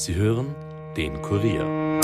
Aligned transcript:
Sie 0.00 0.14
hören 0.14 0.54
den 0.96 1.20
Kurier. 1.20 2.00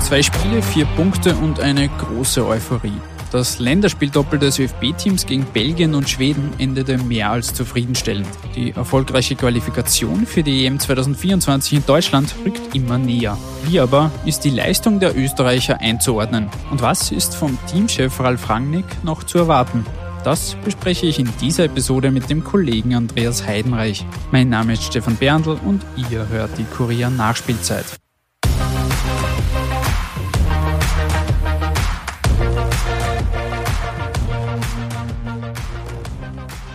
Zwei 0.00 0.22
Spiele, 0.24 0.60
vier 0.60 0.86
Punkte 0.96 1.36
und 1.36 1.60
eine 1.60 1.88
große 1.88 2.44
Euphorie. 2.44 2.90
Das 3.30 3.60
Länderspieldoppel 3.60 4.40
des 4.40 4.58
ÖFB-Teams 4.58 5.24
gegen 5.24 5.44
Belgien 5.44 5.94
und 5.94 6.10
Schweden 6.10 6.50
endete 6.58 6.98
mehr 6.98 7.30
als 7.30 7.54
zufriedenstellend. 7.54 8.26
Die 8.56 8.72
erfolgreiche 8.72 9.36
Qualifikation 9.36 10.26
für 10.26 10.42
die 10.42 10.66
EM 10.66 10.80
2024 10.80 11.74
in 11.74 11.86
Deutschland 11.86 12.34
rückt 12.44 12.74
immer 12.74 12.98
näher. 12.98 13.38
Wie 13.68 13.78
aber 13.78 14.10
ist 14.26 14.40
die 14.40 14.50
Leistung 14.50 14.98
der 14.98 15.16
Österreicher 15.16 15.78
einzuordnen? 15.78 16.48
Und 16.72 16.82
was 16.82 17.12
ist 17.12 17.36
vom 17.36 17.56
Teamchef 17.68 18.18
Ralf 18.18 18.50
Rangnick 18.50 19.04
noch 19.04 19.22
zu 19.22 19.38
erwarten? 19.38 19.86
Das 20.24 20.54
bespreche 20.64 21.06
ich 21.06 21.18
in 21.18 21.28
dieser 21.40 21.64
Episode 21.64 22.12
mit 22.12 22.30
dem 22.30 22.44
Kollegen 22.44 22.94
Andreas 22.94 23.44
Heidenreich. 23.44 24.06
Mein 24.30 24.48
Name 24.48 24.74
ist 24.74 24.84
Stefan 24.84 25.16
Berndl 25.16 25.58
und 25.66 25.84
ihr 25.96 26.28
hört 26.28 26.56
die 26.58 26.62
Kurier 26.62 27.10
Nachspielzeit. 27.10 27.98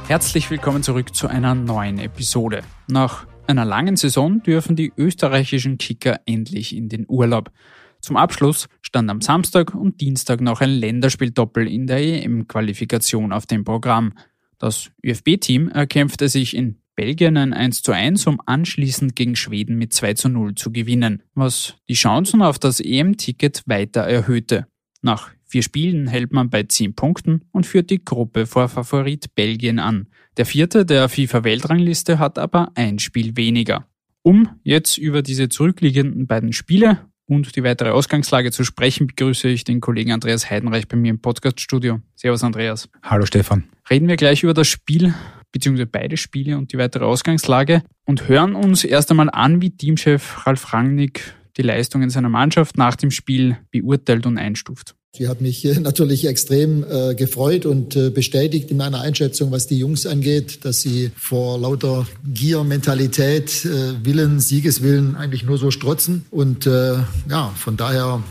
Herzlich 0.10 0.52
willkommen 0.52 0.84
zurück 0.84 1.16
zu 1.16 1.30
einer 1.30 1.56
neuen 1.56 2.00
Episode. 2.00 2.64
Nach 2.90 3.28
einer 3.48 3.64
langen 3.64 3.96
Saison 3.96 4.44
dürfen 4.44 4.76
die 4.76 4.92
österreichischen 4.98 5.78
Kicker 5.78 6.20
endlich 6.26 6.76
in 6.76 6.90
den 6.90 7.06
Urlaub. 7.08 7.52
Zum 8.02 8.18
Abschluss 8.18 8.68
stand 8.82 9.10
am 9.10 9.22
Samstag 9.22 9.74
und 9.74 10.02
Dienstag 10.02 10.42
noch 10.42 10.62
ein 10.62 10.70
Länderspieldoppel 10.70 11.68
in 11.68 11.88
der 11.88 12.00
EM-Qualifikation 12.00 13.32
auf 13.34 13.46
dem 13.46 13.64
Programm. 13.64 14.14
Das 14.58 14.92
ÖFB-Team 15.06 15.70
erkämpfte 15.70 16.30
sich 16.30 16.56
in 16.56 16.78
Belgien 16.96 17.38
ein 17.38 17.54
1 17.54 17.84
zu 17.84 17.92
1, 17.92 18.26
um 18.26 18.42
anschließend 18.46 19.16
gegen 19.16 19.36
Schweden 19.36 19.78
mit 19.78 19.94
2 19.94 20.16
zu 20.16 20.30
0 20.30 20.56
zu 20.56 20.72
gewinnen, 20.72 21.22
was 21.36 21.76
die 21.88 21.94
Chancen 21.94 22.42
auf 22.42 22.58
das 22.58 22.80
EM-Ticket 22.80 23.64
weiter 23.68 24.02
erhöhte. 24.02 24.68
Nach 25.04 25.30
vier 25.46 25.62
Spielen 25.62 26.08
hält 26.08 26.34
man 26.34 26.50
bei 26.50 26.64
zehn 26.64 26.96
Punkten 26.96 27.46
und 27.52 27.68
führt 27.68 27.92
die 27.92 28.04
Gruppe 28.04 28.48
vor 28.48 28.68
Favorit 28.68 29.36
Belgien 29.36 29.78
an. 29.78 30.08
Der 30.38 30.48
vierte 30.48 30.86
der 30.86 31.08
FIFA-Weltrangliste 31.08 32.18
hat 32.18 32.40
aber 32.40 32.72
ein 32.74 32.98
Spiel 32.98 33.38
weniger. 33.38 33.88
Um 34.24 34.50
jetzt 34.64 34.98
über 34.98 35.22
diese 35.22 35.50
zurückliegenden 35.50 36.26
beiden 36.26 36.52
Spiele 36.52 37.06
und 37.28 37.56
die 37.56 37.64
weitere 37.64 37.90
Ausgangslage 37.90 38.52
zu 38.52 38.64
sprechen, 38.64 39.08
begrüße 39.08 39.48
ich 39.50 39.64
den 39.64 39.82
Kollegen 39.82 40.12
Andreas 40.12 40.50
Heidenreich 40.50 40.88
bei 40.88 40.98
mir 40.98 41.12
im 41.12 41.22
Podcaststudio. 41.22 42.02
Servus 42.16 42.44
Andreas. 42.44 42.90
Hallo 43.04 43.26
Stefan. 43.26 43.66
Reden 43.90 44.08
wir 44.08 44.16
gleich 44.16 44.44
über 44.44 44.54
das 44.54 44.68
Spiel 44.68 45.14
beziehungsweise 45.52 45.88
beide 45.88 46.18
Spiele 46.18 46.58
und 46.58 46.74
die 46.74 46.78
weitere 46.78 47.06
Ausgangslage 47.06 47.84
und 48.06 48.28
hören 48.28 48.56
uns 48.56 48.84
erst 48.84 49.12
einmal 49.12 49.30
an, 49.30 49.62
wie 49.62 49.72
Teamchef 49.72 50.46
Ralf 50.46 50.74
Rangnick 50.74 51.34
die 51.58 51.62
Leistungen 51.62 52.10
seiner 52.10 52.30
Mannschaft 52.30 52.78
nach 52.78 52.96
dem 52.96 53.12
Spiel 53.12 53.58
beurteilt 53.72 54.26
und 54.26 54.38
einstuft. 54.38 54.96
Sie 55.18 55.28
hat 55.28 55.42
mich 55.42 55.64
natürlich 55.82 56.26
extrem 56.28 56.84
äh, 56.84 57.16
gefreut 57.16 57.66
und 57.66 57.96
äh, 57.96 58.10
bestätigt 58.10 58.70
in 58.70 58.78
meiner 58.78 59.02
Einschätzung, 59.02 59.52
was 59.52 59.66
die 59.66 59.80
Jungs 59.80 60.06
angeht, 60.06 60.64
dass 60.64 60.82
sie 60.82 61.12
vor 61.18 61.58
lauter 61.58 62.06
Gier, 62.26 62.64
Mentalität, 62.64 63.66
äh, 63.66 64.06
Willen, 64.06 64.40
Siegeswillen 64.40 65.16
eigentlich 65.16 65.44
nur 65.44 65.58
so 65.58 65.72
strotzen. 65.72 66.26
Und 66.30 66.68
äh, 66.68 66.98
ja, 67.30 67.52
von 67.56 67.78
daher 67.78 68.22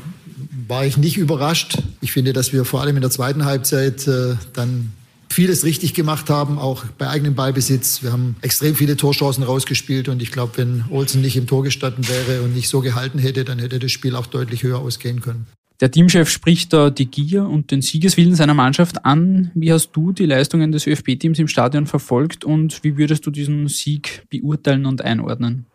war 0.68 0.86
ich 0.86 0.96
nicht 0.96 1.16
überrascht. 1.16 1.78
Ich 2.00 2.12
finde, 2.12 2.32
dass 2.32 2.52
wir 2.52 2.64
vor 2.64 2.82
allem 2.82 2.96
in 2.96 3.02
der 3.02 3.10
zweiten 3.10 3.44
Halbzeit 3.44 4.06
äh, 4.06 4.36
dann 4.52 4.92
vieles 5.28 5.64
richtig 5.64 5.92
gemacht 5.92 6.30
haben, 6.30 6.58
auch 6.58 6.84
bei 6.98 7.08
eigenem 7.08 7.34
Ballbesitz. 7.34 8.02
Wir 8.02 8.12
haben 8.12 8.36
extrem 8.42 8.76
viele 8.76 8.96
Torchancen 8.96 9.42
rausgespielt 9.42 10.08
und 10.08 10.22
ich 10.22 10.30
glaube, 10.30 10.52
wenn 10.56 10.84
Olsen 10.88 11.20
nicht 11.20 11.36
im 11.36 11.48
Tor 11.48 11.64
gestanden 11.64 12.06
wäre 12.08 12.42
und 12.42 12.54
nicht 12.54 12.68
so 12.68 12.80
gehalten 12.80 13.18
hätte, 13.18 13.44
dann 13.44 13.58
hätte 13.58 13.80
das 13.80 13.90
Spiel 13.90 14.14
auch 14.14 14.26
deutlich 14.26 14.62
höher 14.62 14.78
ausgehen 14.78 15.20
können. 15.20 15.46
Der 15.80 15.90
Teamchef 15.90 16.30
spricht 16.30 16.72
da 16.72 16.88
die 16.88 17.06
Gier 17.06 17.46
und 17.46 17.70
den 17.70 17.82
Siegeswillen 17.82 18.34
seiner 18.34 18.54
Mannschaft 18.54 19.04
an. 19.04 19.50
Wie 19.54 19.72
hast 19.72 19.92
du 19.92 20.12
die 20.12 20.24
Leistungen 20.24 20.72
des 20.72 20.86
ÖFB-Teams 20.86 21.38
im 21.38 21.48
Stadion 21.48 21.86
verfolgt 21.86 22.44
und 22.44 22.82
wie 22.82 22.96
würdest 22.96 23.26
du 23.26 23.30
diesen 23.30 23.68
Sieg 23.68 24.24
beurteilen 24.30 24.86
und 24.86 25.02
einordnen? 25.02 25.66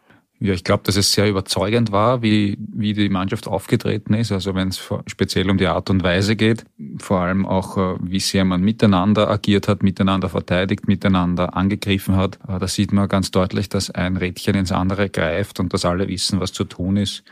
Ja, 0.43 0.53
ich 0.53 0.63
glaube, 0.63 0.81
dass 0.85 0.95
es 0.95 1.13
sehr 1.13 1.29
überzeugend 1.29 1.91
war, 1.91 2.23
wie, 2.23 2.57
wie 2.73 2.93
die 2.93 3.09
Mannschaft 3.09 3.47
aufgetreten 3.47 4.15
ist. 4.15 4.31
Also 4.31 4.55
wenn 4.55 4.69
es 4.69 4.81
speziell 5.05 5.47
um 5.51 5.59
die 5.59 5.67
Art 5.67 5.91
und 5.91 6.01
Weise 6.01 6.35
geht, 6.35 6.65
vor 6.97 7.19
allem 7.19 7.45
auch, 7.45 7.77
äh, 7.77 7.97
wie 8.01 8.19
sehr 8.19 8.43
man 8.43 8.61
miteinander 8.61 9.29
agiert 9.29 9.67
hat, 9.67 9.83
miteinander 9.83 10.29
verteidigt, 10.29 10.87
miteinander 10.87 11.55
angegriffen 11.55 12.15
hat. 12.15 12.39
Äh, 12.47 12.57
da 12.57 12.67
sieht 12.67 12.91
man 12.91 13.07
ganz 13.07 13.29
deutlich, 13.29 13.69
dass 13.69 13.91
ein 13.91 14.17
Rädchen 14.17 14.55
ins 14.55 14.71
andere 14.71 15.11
greift 15.11 15.59
und 15.59 15.75
dass 15.75 15.85
alle 15.85 16.07
wissen, 16.07 16.39
was 16.39 16.53
zu 16.53 16.63
tun 16.63 16.97
ist 16.97 17.23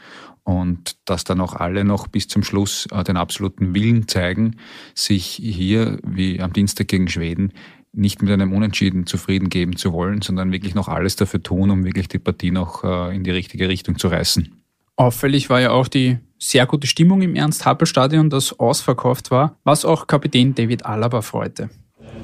und 0.50 0.96
dass 1.06 1.26
dann 1.26 1.42
auch 1.42 1.54
alle 1.54 1.84
noch 1.84 2.08
bis 2.08 2.28
zum 2.28 2.42
Schluss 2.42 2.88
äh, 2.92 3.04
den 3.04 3.18
absoluten 3.18 3.76
Willen 3.76 4.08
zeigen, 4.08 4.56
sich 4.96 5.40
hier, 5.40 6.00
wie 6.04 6.42
am 6.42 6.54
Dienstag 6.54 6.88
gegen 6.88 7.08
Schweden, 7.08 7.54
nicht 7.94 8.24
mit 8.24 8.32
einem 8.32 8.52
Unentschieden 8.52 9.06
zufrieden 9.06 9.50
geben 9.50 9.76
zu 9.76 9.94
wollen, 9.94 10.24
sondern 10.24 10.52
wirklich 10.52 10.74
noch 10.74 10.88
alles 10.88 11.16
dafür 11.16 11.44
tun, 11.44 11.70
um 11.70 11.86
wirklich 11.86 12.08
die 12.08 12.18
Partie 12.18 12.50
noch 12.50 12.84
äh, 12.84 13.16
in 13.16 13.24
die 13.24 13.30
richtige 13.30 13.70
Richtung 13.70 14.00
zu 14.00 14.08
reißen. 14.08 14.50
Auffällig 14.96 15.52
war 15.52 15.62
ja 15.62 15.70
auch 15.70 15.88
die 15.88 16.18
sehr 16.40 16.66
gute 16.66 16.88
Stimmung 16.88 17.22
im 17.22 17.36
Ernst-Happel-Stadion, 17.36 18.32
das 18.32 18.60
ausverkauft 18.60 19.30
war, 19.30 19.56
was 19.64 19.86
auch 19.86 20.08
Kapitän 20.08 20.56
David 20.56 20.84
Alaba 20.84 21.22
freute. 21.22 21.70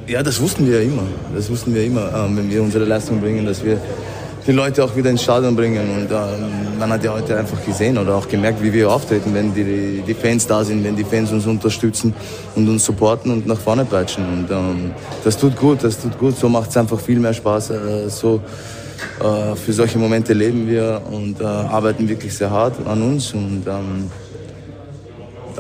Ja, 0.07 0.24
das 0.24 0.42
wussten 0.42 0.66
wir 0.66 0.81
ja 0.81 0.90
immer. 0.90 1.03
Das 1.36 1.47
wussten 1.52 1.75
wir 1.75 1.84
immer, 1.84 2.12
ähm, 2.12 2.38
wenn 2.38 2.50
wir 2.50 2.63
unsere 2.63 2.86
Leistung 2.86 3.22
bringen, 3.22 3.46
dass 3.46 3.63
wir 3.63 3.80
die 4.47 4.51
Leute 4.51 4.83
auch 4.83 4.95
wieder 4.95 5.09
ins 5.09 5.23
Stadion 5.23 5.56
bringen. 5.56 5.89
Und 5.89 6.11
ähm, 6.11 6.79
man 6.79 6.91
hat 6.91 7.03
ja 7.03 7.13
heute 7.13 7.38
einfach 7.38 7.63
gesehen 7.66 7.97
oder 7.97 8.16
auch 8.16 8.28
gemerkt, 8.28 8.61
wie 8.61 8.72
wir 8.72 8.91
auftreten, 8.91 9.33
wenn 9.33 9.53
die, 9.53 10.03
die 10.06 10.13
Fans 10.13 10.45
da 10.45 10.63
sind, 10.63 10.83
wenn 10.83 10.95
die 10.95 11.03
Fans 11.03 11.31
uns 11.31 11.45
unterstützen 11.45 12.13
und 12.56 12.67
uns 12.69 12.85
supporten 12.85 13.31
und 13.31 13.47
nach 13.47 13.57
vorne 13.57 13.85
peitschen. 13.85 14.25
Und 14.28 14.51
ähm, 14.51 14.91
das 15.23 15.38
tut 15.38 15.56
gut, 15.56 15.83
das 15.83 16.00
tut 16.00 16.17
gut. 16.19 16.38
So 16.38 16.50
macht 16.50 16.69
es 16.69 16.78
einfach 16.78 17.00
viel 17.00 17.19
mehr 17.19 17.33
Spaß. 17.33 17.72
Äh, 17.72 18.09
so 18.09 18.41
äh, 19.19 19.56
für 19.56 19.73
solche 19.73 19.97
Momente 19.97 20.33
leben 20.33 20.67
wir 20.67 21.01
und 21.09 21.41
äh, 21.41 21.45
arbeiten 21.45 22.07
wirklich 22.07 22.35
sehr 22.35 22.51
hart 22.51 22.75
an 22.88 23.01
uns. 23.01 23.33
Und 23.33 23.63
ähm, 23.67 24.12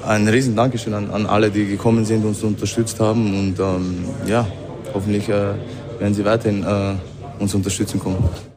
ein 0.05 0.27
riesen 0.27 0.55
Dankeschön 0.55 0.93
an, 0.93 1.09
an 1.09 1.25
alle, 1.25 1.49
die 1.49 1.65
gekommen 1.65 2.05
sind, 2.05 2.21
und 2.21 2.29
uns 2.29 2.43
unterstützt 2.43 2.99
haben. 2.99 3.39
Und 3.39 3.59
ähm, 3.59 4.05
ja, 4.27 4.45
hoffentlich 4.93 5.27
äh, 5.29 5.53
werden 5.99 6.13
sie 6.13 6.23
weiterhin 6.23 6.63
äh, 6.63 7.41
uns 7.41 7.53
unterstützen 7.55 7.99
kommen. 7.99 8.54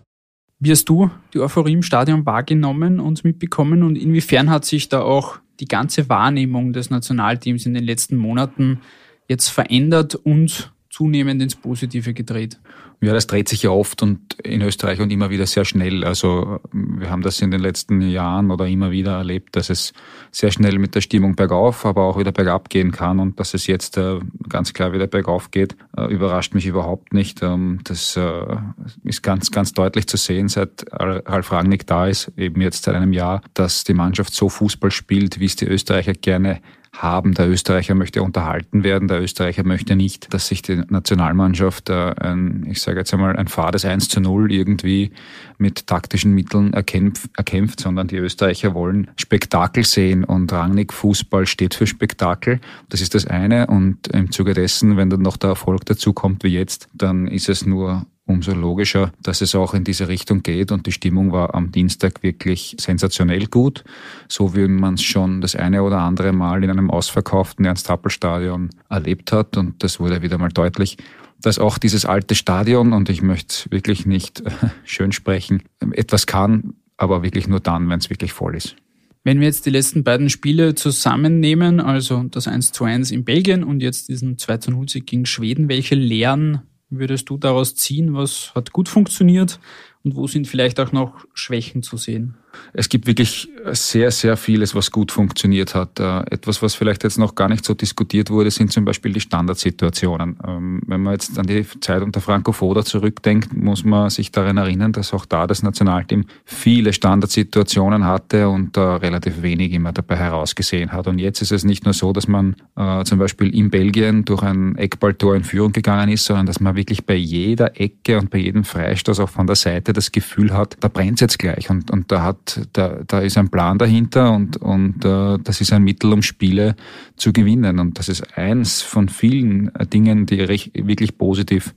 Wie 0.60 0.72
hast 0.72 0.86
du 0.86 1.10
die 1.32 1.38
Euphorie 1.38 1.74
im 1.74 1.82
Stadion 1.82 2.26
wahrgenommen 2.26 2.98
und 2.98 3.22
mitbekommen? 3.22 3.84
Und 3.84 3.96
inwiefern 3.96 4.50
hat 4.50 4.64
sich 4.64 4.88
da 4.88 5.02
auch 5.02 5.38
die 5.60 5.68
ganze 5.68 6.08
Wahrnehmung 6.08 6.72
des 6.72 6.90
Nationalteams 6.90 7.64
in 7.66 7.74
den 7.74 7.84
letzten 7.84 8.16
Monaten 8.16 8.80
jetzt 9.28 9.48
verändert 9.48 10.16
und 10.16 10.72
zunehmend 10.98 11.40
ins 11.40 11.54
Positive 11.54 12.12
gedreht? 12.12 12.58
Ja, 13.00 13.12
das 13.12 13.28
dreht 13.28 13.48
sich 13.48 13.62
ja 13.62 13.70
oft 13.70 14.02
und 14.02 14.34
in 14.42 14.60
Österreich 14.60 15.00
und 15.00 15.12
immer 15.12 15.30
wieder 15.30 15.46
sehr 15.46 15.64
schnell. 15.64 16.02
Also 16.02 16.58
wir 16.72 17.08
haben 17.08 17.22
das 17.22 17.40
in 17.40 17.52
den 17.52 17.60
letzten 17.60 18.00
Jahren 18.00 18.50
oder 18.50 18.66
immer 18.66 18.90
wieder 18.90 19.12
erlebt, 19.12 19.54
dass 19.54 19.70
es 19.70 19.92
sehr 20.32 20.50
schnell 20.50 20.80
mit 20.80 20.96
der 20.96 21.00
Stimmung 21.00 21.36
bergauf, 21.36 21.86
aber 21.86 22.02
auch 22.02 22.18
wieder 22.18 22.32
bergab 22.32 22.68
gehen 22.68 22.90
kann 22.90 23.20
und 23.20 23.38
dass 23.38 23.54
es 23.54 23.68
jetzt 23.68 23.96
äh, 23.96 24.18
ganz 24.48 24.72
klar 24.72 24.92
wieder 24.92 25.06
bergauf 25.06 25.52
geht, 25.52 25.76
äh, 25.96 26.12
überrascht 26.12 26.54
mich 26.54 26.66
überhaupt 26.66 27.12
nicht. 27.12 27.44
Ähm, 27.44 27.78
das 27.84 28.16
äh, 28.16 28.56
ist 29.04 29.22
ganz, 29.22 29.52
ganz 29.52 29.72
deutlich 29.72 30.08
zu 30.08 30.16
sehen, 30.16 30.48
seit 30.48 30.84
Ralf 30.90 31.52
Rangnick 31.52 31.86
da 31.86 32.08
ist, 32.08 32.32
eben 32.36 32.60
jetzt 32.60 32.82
seit 32.82 32.96
einem 32.96 33.12
Jahr, 33.12 33.42
dass 33.54 33.84
die 33.84 33.94
Mannschaft 33.94 34.34
so 34.34 34.48
Fußball 34.48 34.90
spielt, 34.90 35.38
wie 35.38 35.46
es 35.46 35.54
die 35.54 35.66
Österreicher 35.66 36.14
gerne 36.14 36.60
haben. 37.02 37.34
Der 37.34 37.48
Österreicher 37.48 37.94
möchte 37.94 38.22
unterhalten 38.22 38.84
werden. 38.84 39.08
Der 39.08 39.22
Österreicher 39.22 39.64
möchte 39.64 39.96
nicht, 39.96 40.32
dass 40.34 40.48
sich 40.48 40.62
die 40.62 40.82
Nationalmannschaft 40.88 41.88
äh, 41.90 42.14
ein, 42.18 42.66
ich 42.68 42.80
sage 42.80 42.98
jetzt 42.98 43.12
einmal, 43.14 43.36
ein 43.36 43.48
fades 43.48 43.84
1 43.84 44.08
zu 44.08 44.20
0 44.20 44.52
irgendwie 44.52 45.12
mit 45.58 45.86
taktischen 45.86 46.32
Mitteln 46.32 46.72
erkämpft, 46.72 47.30
erkämpft, 47.36 47.80
sondern 47.80 48.08
die 48.08 48.16
Österreicher 48.16 48.74
wollen 48.74 49.10
Spektakel 49.16 49.84
sehen 49.84 50.24
und 50.24 50.52
Rangnick 50.52 50.92
Fußball 50.92 51.46
steht 51.46 51.74
für 51.74 51.86
Spektakel. 51.86 52.60
Das 52.88 53.00
ist 53.00 53.14
das 53.14 53.26
eine 53.26 53.68
und 53.68 54.08
im 54.08 54.30
Zuge 54.30 54.54
dessen, 54.54 54.96
wenn 54.96 55.10
dann 55.10 55.22
noch 55.22 55.36
der 55.36 55.50
Erfolg 55.50 55.86
dazu 55.86 56.12
kommt 56.12 56.44
wie 56.44 56.48
jetzt, 56.48 56.88
dann 56.92 57.28
ist 57.28 57.48
es 57.48 57.64
nur 57.64 58.06
umso 58.28 58.52
logischer, 58.52 59.10
dass 59.22 59.40
es 59.40 59.54
auch 59.54 59.74
in 59.74 59.84
diese 59.84 60.06
Richtung 60.06 60.42
geht. 60.42 60.70
Und 60.70 60.86
die 60.86 60.92
Stimmung 60.92 61.32
war 61.32 61.54
am 61.54 61.72
Dienstag 61.72 62.22
wirklich 62.22 62.76
sensationell 62.78 63.46
gut, 63.46 63.84
so 64.28 64.54
wie 64.54 64.68
man 64.68 64.94
es 64.94 65.02
schon 65.02 65.40
das 65.40 65.56
eine 65.56 65.82
oder 65.82 65.98
andere 65.98 66.32
Mal 66.32 66.62
in 66.62 66.70
einem 66.70 66.90
ausverkauften 66.90 67.64
Ernst-Happel-Stadion 67.64 68.70
erlebt 68.88 69.32
hat. 69.32 69.56
Und 69.56 69.82
das 69.82 69.98
wurde 69.98 70.22
wieder 70.22 70.38
mal 70.38 70.50
deutlich, 70.50 70.98
dass 71.40 71.58
auch 71.58 71.78
dieses 71.78 72.04
alte 72.04 72.34
Stadion, 72.34 72.92
und 72.92 73.08
ich 73.08 73.22
möchte 73.22 73.70
wirklich 73.70 74.06
nicht 74.06 74.42
schön 74.84 75.12
sprechen, 75.12 75.62
etwas 75.92 76.26
kann, 76.26 76.74
aber 76.96 77.22
wirklich 77.22 77.48
nur 77.48 77.60
dann, 77.60 77.88
wenn 77.88 77.98
es 77.98 78.10
wirklich 78.10 78.32
voll 78.32 78.56
ist. 78.56 78.76
Wenn 79.24 79.40
wir 79.40 79.46
jetzt 79.46 79.66
die 79.66 79.70
letzten 79.70 80.04
beiden 80.04 80.30
Spiele 80.30 80.74
zusammennehmen, 80.74 81.80
also 81.80 82.24
das 82.24 82.48
1 82.48 82.72
zu 82.72 82.84
1 82.84 83.10
in 83.10 83.24
Belgien 83.24 83.62
und 83.64 83.82
jetzt 83.82 84.08
diesen 84.08 84.38
2 84.38 84.56
zu 84.58 84.70
0 84.70 84.88
Sieg 84.88 85.06
gegen 85.06 85.26
Schweden, 85.26 85.68
welche 85.68 85.96
Lehren 85.96 86.62
würdest 86.90 87.28
du 87.30 87.36
daraus 87.36 87.74
ziehen? 87.74 88.14
Was 88.14 88.52
hat 88.54 88.72
gut 88.72 88.88
funktioniert 88.88 89.60
und 90.04 90.16
wo 90.16 90.26
sind 90.26 90.46
vielleicht 90.46 90.80
auch 90.80 90.92
noch 90.92 91.26
Schwächen 91.34 91.82
zu 91.82 91.96
sehen? 91.96 92.36
Es 92.72 92.88
gibt 92.88 93.06
wirklich 93.06 93.48
sehr, 93.72 94.10
sehr 94.10 94.36
vieles, 94.36 94.74
was 94.74 94.90
gut 94.90 95.12
funktioniert 95.12 95.74
hat. 95.74 96.00
Äh, 96.00 96.20
etwas, 96.30 96.62
was 96.62 96.74
vielleicht 96.74 97.04
jetzt 97.04 97.18
noch 97.18 97.34
gar 97.34 97.48
nicht 97.48 97.64
so 97.64 97.74
diskutiert 97.74 98.30
wurde, 98.30 98.50
sind 98.50 98.72
zum 98.72 98.84
Beispiel 98.84 99.12
die 99.12 99.20
Standardsituationen. 99.20 100.38
Ähm, 100.46 100.80
wenn 100.86 101.02
man 101.02 101.14
jetzt 101.14 101.38
an 101.38 101.46
die 101.46 101.64
Zeit 101.80 102.02
unter 102.02 102.20
Franco 102.20 102.52
Foda 102.52 102.84
zurückdenkt, 102.84 103.54
muss 103.54 103.84
man 103.84 104.10
sich 104.10 104.32
daran 104.32 104.56
erinnern, 104.56 104.92
dass 104.92 105.12
auch 105.12 105.26
da 105.26 105.46
das 105.46 105.62
Nationalteam 105.62 106.24
viele 106.44 106.92
Standardsituationen 106.92 108.04
hatte 108.04 108.48
und 108.48 108.76
relativ 108.78 109.42
wenig 109.42 109.72
immer 109.72 109.92
dabei 109.92 110.16
herausgesehen 110.16 110.92
hat. 110.92 111.06
Und 111.06 111.18
jetzt 111.18 111.42
ist 111.42 111.52
es 111.52 111.64
nicht 111.64 111.84
nur 111.84 111.94
so, 111.94 112.12
dass 112.12 112.28
man 112.28 112.56
äh, 112.76 113.04
zum 113.04 113.18
Beispiel 113.18 113.54
in 113.54 113.70
Belgien 113.70 114.24
durch 114.24 114.42
ein 114.42 114.76
Eckballtor 114.76 115.36
in 115.36 115.44
Führung 115.44 115.72
gegangen 115.72 116.08
ist, 116.10 116.24
sondern 116.24 116.46
dass 116.46 116.60
man 116.60 116.76
wirklich 116.76 117.04
bei 117.04 117.14
jeder 117.14 117.78
Ecke 117.80 118.18
und 118.18 118.30
bei 118.30 118.38
jedem 118.38 118.64
Freistoß 118.64 119.20
auch 119.20 119.28
von 119.28 119.46
der 119.46 119.56
Seite 119.56 119.87
das 119.92 120.12
Gefühl 120.12 120.52
hat, 120.52 120.76
da 120.80 120.88
brennt 120.88 121.14
es 121.14 121.20
jetzt 121.20 121.38
gleich 121.38 121.70
und, 121.70 121.90
und 121.90 122.10
da 122.10 122.22
hat 122.22 122.68
da, 122.72 123.00
da 123.06 123.20
ist 123.20 123.38
ein 123.38 123.48
Plan 123.48 123.78
dahinter 123.78 124.32
und, 124.32 124.56
und 124.56 125.04
äh, 125.04 125.38
das 125.42 125.60
ist 125.60 125.72
ein 125.72 125.82
Mittel, 125.82 126.12
um 126.12 126.22
Spiele 126.22 126.76
zu 127.16 127.32
gewinnen. 127.32 127.78
Und 127.78 127.98
das 127.98 128.08
ist 128.08 128.36
eins 128.36 128.82
von 128.82 129.08
vielen 129.08 129.74
äh, 129.74 129.86
Dingen, 129.86 130.26
die 130.26 130.40
recht, 130.40 130.70
wirklich 130.74 131.18
positiv 131.18 131.74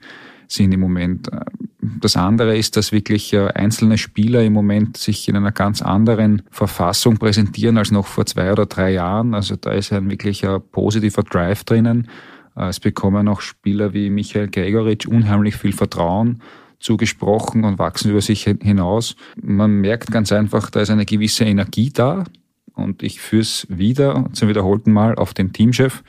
sind 0.48 0.74
im 0.74 0.81
Moment. 0.81 1.30
Das 1.81 2.16
andere 2.16 2.58
ist, 2.58 2.75
dass 2.78 2.92
wirklich 2.92 3.34
äh, 3.34 3.48
einzelne 3.48 3.98
Spieler 3.98 4.44
im 4.44 4.54
Moment 4.54 4.98
sich 4.98 5.28
in 5.28 5.36
einer 5.36 5.52
ganz 5.52 5.81
anderen 5.81 6.44
Verfassung 6.52 7.18
präsentieren 7.18 7.78
als 7.78 7.92
noch 7.92 8.07
vor 8.07 8.25
zwei 8.25 8.52
oder 8.52 8.66
drei 8.66 8.92
Jahren. 8.92 9.34
Also 9.34 9.56
da 9.56 9.72
ist 9.72 9.94
ein 9.94 10.10
wirklicher 10.10 10.60
positiver 10.60 11.24
Drive 11.24 11.64
drinnen. 11.64 12.07
Äh, 12.56 12.68
es 12.68 12.80
bekommen 12.80 13.28
auch 13.28 13.42
Spieler 13.42 13.94
wie 13.94 14.10
Michael 14.10 14.50
Gregoritsch 14.50 15.07
unheimlich 15.07 15.56
viel 15.56 15.74
Vertrauen 15.74 16.42
zugesprochen 16.81 17.63
und 17.63 17.80
wachsen 17.80 18.12
über 18.12 18.22
sich 18.22 18.44
hinaus. 18.44 19.16
Man 19.42 19.81
merkt 19.81 20.12
ganz 20.12 20.31
einfach, 20.31 20.69
da 20.69 20.81
ist 20.81 20.89
eine 20.89 21.06
gewisse 21.06 21.45
Energie 21.45 21.92
da. 21.92 22.25
Und 22.74 23.04
ich 23.04 23.19
führe 23.19 23.42
es 23.42 23.68
wieder 23.69 24.30
zum 24.33 24.50
wiederholten 24.50 24.92
Mal 24.92 25.16
auf 25.16 25.33
den 25.33 25.54
Teamchef 25.54 26.04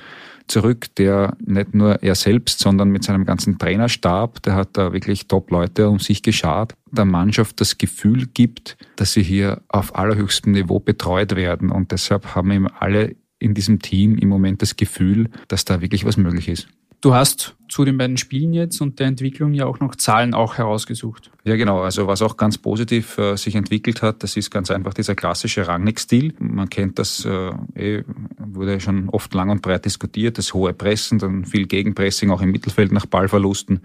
zurück, 0.46 0.94
der 0.96 1.36
nicht 1.44 1.74
nur 1.74 2.02
er 2.02 2.14
selbst, 2.14 2.58
sondern 2.58 2.90
mit 2.90 3.04
seinem 3.04 3.24
ganzen 3.24 3.58
Trainerstab, 3.58 4.42
der 4.42 4.54
hat 4.54 4.70
da 4.72 4.92
wirklich 4.92 5.28
Top-Leute 5.28 5.88
um 5.88 5.98
sich 5.98 6.22
geschart, 6.22 6.74
der 6.90 7.04
Mannschaft 7.04 7.60
das 7.60 7.78
Gefühl 7.78 8.26
gibt, 8.26 8.76
dass 8.96 9.12
sie 9.12 9.22
hier 9.22 9.62
auf 9.68 9.96
allerhöchstem 9.96 10.52
Niveau 10.52 10.78
betreut 10.78 11.36
werden. 11.36 11.70
Und 11.70 11.92
deshalb 11.92 12.34
haben 12.34 12.50
eben 12.50 12.68
alle 12.68 13.16
in 13.38 13.54
diesem 13.54 13.80
Team 13.80 14.16
im 14.16 14.28
Moment 14.28 14.62
das 14.62 14.76
Gefühl, 14.76 15.30
dass 15.48 15.64
da 15.64 15.80
wirklich 15.80 16.04
was 16.04 16.16
möglich 16.16 16.48
ist. 16.48 16.68
Du 17.02 17.14
hast 17.14 17.56
zu 17.68 17.84
den 17.84 17.98
beiden 17.98 18.16
Spielen 18.16 18.54
jetzt 18.54 18.80
und 18.80 19.00
der 19.00 19.08
Entwicklung 19.08 19.54
ja 19.54 19.66
auch 19.66 19.80
noch 19.80 19.96
Zahlen 19.96 20.34
auch 20.34 20.56
herausgesucht. 20.56 21.32
Ja, 21.44 21.56
genau. 21.56 21.80
Also 21.80 22.06
was 22.06 22.22
auch 22.22 22.36
ganz 22.36 22.56
positiv 22.56 23.18
äh, 23.18 23.36
sich 23.36 23.56
entwickelt 23.56 24.00
hat, 24.00 24.22
das 24.22 24.36
ist 24.36 24.50
ganz 24.52 24.70
einfach 24.70 24.94
dieser 24.94 25.16
klassische 25.16 25.66
Rangnick-Stil. 25.66 26.34
Man 26.38 26.70
kennt 26.70 27.00
das, 27.00 27.24
äh, 27.24 27.50
eh, 27.74 28.04
wurde 28.38 28.78
schon 28.78 29.08
oft 29.08 29.34
lang 29.34 29.50
und 29.50 29.60
breit 29.60 29.84
diskutiert, 29.84 30.38
das 30.38 30.54
hohe 30.54 30.72
Pressen, 30.72 31.18
dann 31.18 31.44
viel 31.44 31.66
Gegenpressing 31.66 32.30
auch 32.30 32.42
im 32.42 32.52
Mittelfeld 32.52 32.92
nach 32.92 33.06
Ballverlusten. 33.06 33.80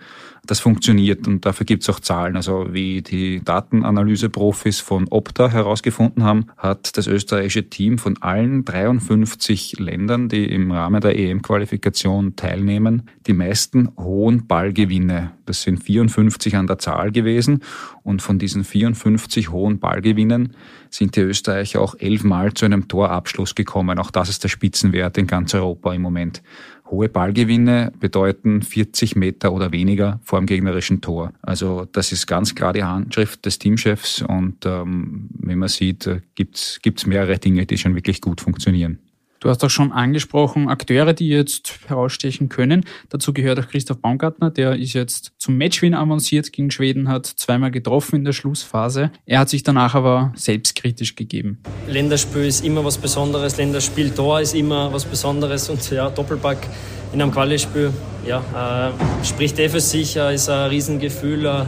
Das 0.46 0.60
funktioniert 0.60 1.28
und 1.28 1.48
dafür 1.48 1.66
gibt 1.66 1.82
es 1.82 1.90
auch 1.90 2.00
Zahlen. 2.00 2.36
Also 2.36 2.68
wie 2.74 3.02
die 3.02 3.44
Datenanalyse-Profis 3.44 4.80
von 4.80 5.08
Opta 5.10 5.50
herausgefunden 5.50 6.24
haben, 6.24 6.46
hat 6.58 6.96
das 6.96 7.08
österreichische 7.08 7.70
Team 7.70 7.98
von 7.98 8.22
allen 8.22 8.66
53 8.66 9.80
Ländern, 9.80 10.30
die 10.30 10.46
im 10.46 10.72
Rahmen 10.72 11.02
der 11.02 11.18
EM-Qualifikation 11.18 12.36
teilnehmen, 12.36 13.10
die 13.26 13.34
meisten 13.34 13.90
hohen 13.98 14.46
Ballgewinne. 14.46 15.32
Das 15.48 15.64
sind 15.64 15.84
54 15.84 16.56
an 16.56 16.68
der 16.68 16.78
Zahl 16.78 17.12
gewesen 17.12 17.47
gewesen. 17.48 17.62
Und 18.04 18.22
von 18.22 18.40
diesen 18.40 18.64
54 18.64 19.52
hohen 19.52 19.80
Ballgewinnen 19.80 20.54
sind 20.90 21.16
die 21.16 21.22
Österreicher 21.22 21.82
auch 21.82 21.96
elfmal 21.98 22.54
zu 22.54 22.66
einem 22.66 22.88
Torabschluss 22.88 23.56
gekommen. 23.56 24.00
Auch 24.00 24.12
das 24.12 24.30
ist 24.30 24.44
der 24.44 24.50
Spitzenwert 24.50 25.18
in 25.18 25.28
ganz 25.28 25.54
Europa 25.54 25.94
im 25.94 26.02
Moment. 26.02 26.42
Hohe 26.90 27.10
Ballgewinne 27.10 27.92
bedeuten 28.00 28.62
40 28.62 29.18
Meter 29.18 29.52
oder 29.52 29.74
weniger 29.74 30.22
vor 30.24 30.40
dem 30.40 30.46
gegnerischen 30.46 31.02
Tor. 31.02 31.34
Also 31.42 31.86
das 31.92 32.14
ist 32.14 32.28
ganz 32.28 32.56
klar 32.56 32.72
die 32.72 32.84
Handschrift 32.84 33.46
des 33.46 33.60
Teamchefs 33.60 34.22
und 34.22 34.66
ähm, 34.66 35.28
wie 35.38 35.56
man 35.56 35.68
sieht, 35.68 36.08
äh, 36.08 36.22
gibt 36.36 36.56
es 36.56 37.06
mehrere 37.06 37.40
Dinge, 37.40 37.66
die 37.66 37.78
schon 37.78 37.94
wirklich 37.94 38.22
gut 38.22 38.40
funktionieren. 38.40 39.00
Du 39.40 39.50
hast 39.50 39.64
auch 39.64 39.70
schon 39.70 39.92
angesprochen, 39.92 40.68
Akteure, 40.68 41.14
die 41.14 41.30
jetzt 41.30 41.80
herausstechen 41.88 42.50
können. 42.50 42.86
Dazu 43.10 43.34
gehört 43.34 43.60
auch 43.60 43.68
Christoph 43.68 44.00
Baumgartner, 44.00 44.50
der 44.50 44.76
ist 44.76 44.94
jetzt 44.94 45.32
zum 45.38 45.58
Matchwin 45.58 45.94
avanciert 45.94 46.52
gegen 46.52 46.72
Schweden, 46.72 47.08
hat 47.08 47.26
zweimal 47.26 47.72
getroffen 47.72 48.16
in 48.16 48.26
der 48.26 48.34
Schlussphase. 48.34 49.12
Er 49.26 49.40
hat 49.40 49.50
sich 49.50 49.64
danach 49.64 49.96
aber 49.96 50.34
selbstkritisch 50.36 51.16
gegeben. 51.16 51.60
Länderspiel 51.88 52.46
ist 52.46 52.66
immer 52.66 52.84
was 52.84 52.98
Besonderes, 52.98 53.58
Länderspiel 53.58 54.10
Tor 54.10 54.42
ist 54.42 54.56
immer 54.56 54.92
was 54.92 55.06
Besonderes 55.06 55.70
und 55.70 55.90
ja, 55.92 56.10
Doppelpack 56.10 56.68
in 57.14 57.22
einem 57.22 57.32
Qualispiel, 57.32 57.92
ja, 58.26 58.92
äh, 58.92 59.26
spricht 59.26 59.60
eh 59.60 59.70
für 59.70 59.80
sich, 59.80 60.18
äh, 60.18 60.36
ist 60.36 60.50
ein 60.50 60.70
Riesengefühl. 60.70 61.46
Äh, 61.46 61.66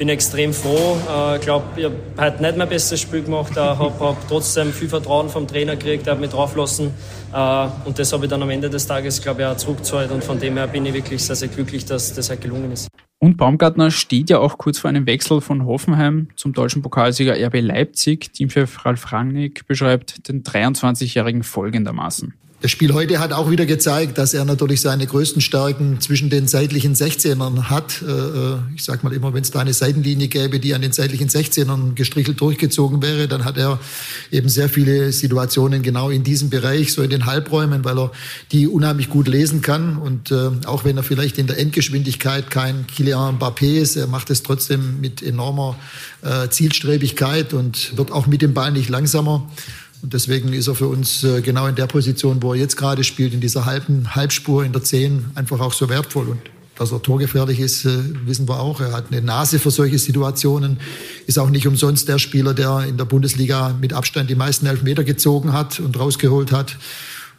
bin 0.00 0.08
extrem 0.08 0.54
froh. 0.54 0.96
Ich 0.96 1.42
äh, 1.42 1.44
glaube, 1.44 1.66
ich 1.76 1.84
habe 1.84 1.94
heute 2.18 2.42
nicht 2.42 2.56
mein 2.56 2.70
bestes 2.70 2.98
Spiel 3.02 3.22
gemacht, 3.22 3.54
habe 3.54 3.92
hab 4.00 4.28
trotzdem 4.28 4.72
viel 4.72 4.88
Vertrauen 4.88 5.28
vom 5.28 5.46
Trainer 5.46 5.76
gekriegt, 5.76 6.06
er 6.06 6.14
hat 6.14 6.20
mich 6.20 6.30
draufgelassen. 6.30 6.90
Äh, 7.34 7.66
und 7.84 7.98
das 7.98 8.10
habe 8.14 8.24
ich 8.24 8.30
dann 8.30 8.42
am 8.42 8.48
Ende 8.48 8.70
des 8.70 8.86
Tages, 8.86 9.20
glaube 9.20 9.42
ich, 9.42 9.46
auch 9.46 9.56
zurückgezahlt. 9.58 10.10
Und 10.10 10.24
von 10.24 10.40
dem 10.40 10.56
her 10.56 10.68
bin 10.68 10.86
ich 10.86 10.94
wirklich 10.94 11.22
sehr, 11.22 11.36
sehr 11.36 11.48
glücklich, 11.48 11.84
dass 11.84 12.14
das 12.14 12.30
halt 12.30 12.40
gelungen 12.40 12.72
ist. 12.72 12.88
Und 13.18 13.36
Baumgartner 13.36 13.90
steht 13.90 14.30
ja 14.30 14.38
auch 14.38 14.56
kurz 14.56 14.78
vor 14.78 14.88
einem 14.88 15.04
Wechsel 15.04 15.42
von 15.42 15.66
Hoffenheim 15.66 16.28
zum 16.34 16.54
deutschen 16.54 16.80
Pokalsieger 16.80 17.34
RB 17.34 17.60
Leipzig. 17.60 18.32
Teamchef 18.32 18.86
Ralf 18.86 19.12
Rangnick 19.12 19.66
beschreibt 19.66 20.26
den 20.28 20.42
23-Jährigen 20.42 21.42
folgendermaßen. 21.42 22.32
Das 22.62 22.70
Spiel 22.70 22.92
heute 22.92 23.20
hat 23.20 23.32
auch 23.32 23.50
wieder 23.50 23.64
gezeigt, 23.64 24.18
dass 24.18 24.34
er 24.34 24.44
natürlich 24.44 24.82
seine 24.82 25.06
größten 25.06 25.40
Stärken 25.40 25.98
zwischen 26.02 26.28
den 26.28 26.46
seitlichen 26.46 26.94
16ern 26.94 27.70
hat. 27.70 28.02
Äh, 28.02 28.10
äh, 28.10 28.56
ich 28.76 28.84
sage 28.84 29.00
mal 29.02 29.14
immer, 29.14 29.32
wenn 29.32 29.40
es 29.40 29.50
da 29.50 29.60
eine 29.60 29.72
Seitenlinie 29.72 30.28
gäbe, 30.28 30.60
die 30.60 30.74
an 30.74 30.82
den 30.82 30.92
seitlichen 30.92 31.30
16ern 31.30 31.94
gestrichelt 31.94 32.38
durchgezogen 32.38 33.00
wäre, 33.00 33.28
dann 33.28 33.46
hat 33.46 33.56
er 33.56 33.80
eben 34.30 34.50
sehr 34.50 34.68
viele 34.68 35.10
Situationen 35.10 35.80
genau 35.80 36.10
in 36.10 36.22
diesem 36.22 36.50
Bereich, 36.50 36.92
so 36.92 37.00
in 37.00 37.08
den 37.08 37.24
Halbräumen, 37.24 37.82
weil 37.82 37.98
er 37.98 38.12
die 38.52 38.68
unheimlich 38.68 39.08
gut 39.08 39.26
lesen 39.26 39.62
kann. 39.62 39.96
Und 39.96 40.30
äh, 40.30 40.50
auch 40.66 40.84
wenn 40.84 40.98
er 40.98 41.02
vielleicht 41.02 41.38
in 41.38 41.46
der 41.46 41.58
Endgeschwindigkeit 41.58 42.50
kein 42.50 42.86
Kylian 42.86 43.38
Mbappé 43.38 43.80
ist, 43.80 43.96
er 43.96 44.06
macht 44.06 44.28
es 44.28 44.42
trotzdem 44.42 45.00
mit 45.00 45.22
enormer 45.22 45.76
Zielstrebigkeit 46.50 47.54
und 47.54 47.96
wird 47.96 48.12
auch 48.12 48.26
mit 48.26 48.42
dem 48.42 48.52
Ball 48.52 48.72
nicht 48.72 48.90
langsamer. 48.90 49.48
Und 50.02 50.14
deswegen 50.14 50.52
ist 50.52 50.66
er 50.66 50.74
für 50.74 50.88
uns 50.88 51.24
äh, 51.24 51.42
genau 51.42 51.66
in 51.66 51.74
der 51.74 51.86
Position, 51.86 52.42
wo 52.42 52.54
er 52.54 52.60
jetzt 52.60 52.76
gerade 52.76 53.04
spielt, 53.04 53.34
in 53.34 53.40
dieser 53.40 53.66
halben 53.66 54.14
Halbspur 54.14 54.64
in 54.64 54.72
der 54.72 54.82
Zehn, 54.82 55.26
einfach 55.34 55.60
auch 55.60 55.72
so 55.72 55.88
wertvoll. 55.88 56.28
Und 56.28 56.40
dass 56.76 56.92
er 56.92 57.02
torgefährlich 57.02 57.60
ist, 57.60 57.84
äh, 57.84 57.98
wissen 58.24 58.48
wir 58.48 58.58
auch. 58.58 58.80
Er 58.80 58.92
hat 58.92 59.06
eine 59.10 59.20
Nase 59.20 59.58
für 59.58 59.70
solche 59.70 59.98
Situationen, 59.98 60.78
ist 61.26 61.38
auch 61.38 61.50
nicht 61.50 61.66
umsonst 61.66 62.08
der 62.08 62.18
Spieler, 62.18 62.54
der 62.54 62.84
in 62.88 62.96
der 62.96 63.04
Bundesliga 63.04 63.76
mit 63.78 63.92
Abstand 63.92 64.30
die 64.30 64.34
meisten 64.34 64.64
Elfmeter 64.64 65.04
gezogen 65.04 65.52
hat 65.52 65.78
und 65.80 65.98
rausgeholt 65.98 66.52
hat. 66.52 66.78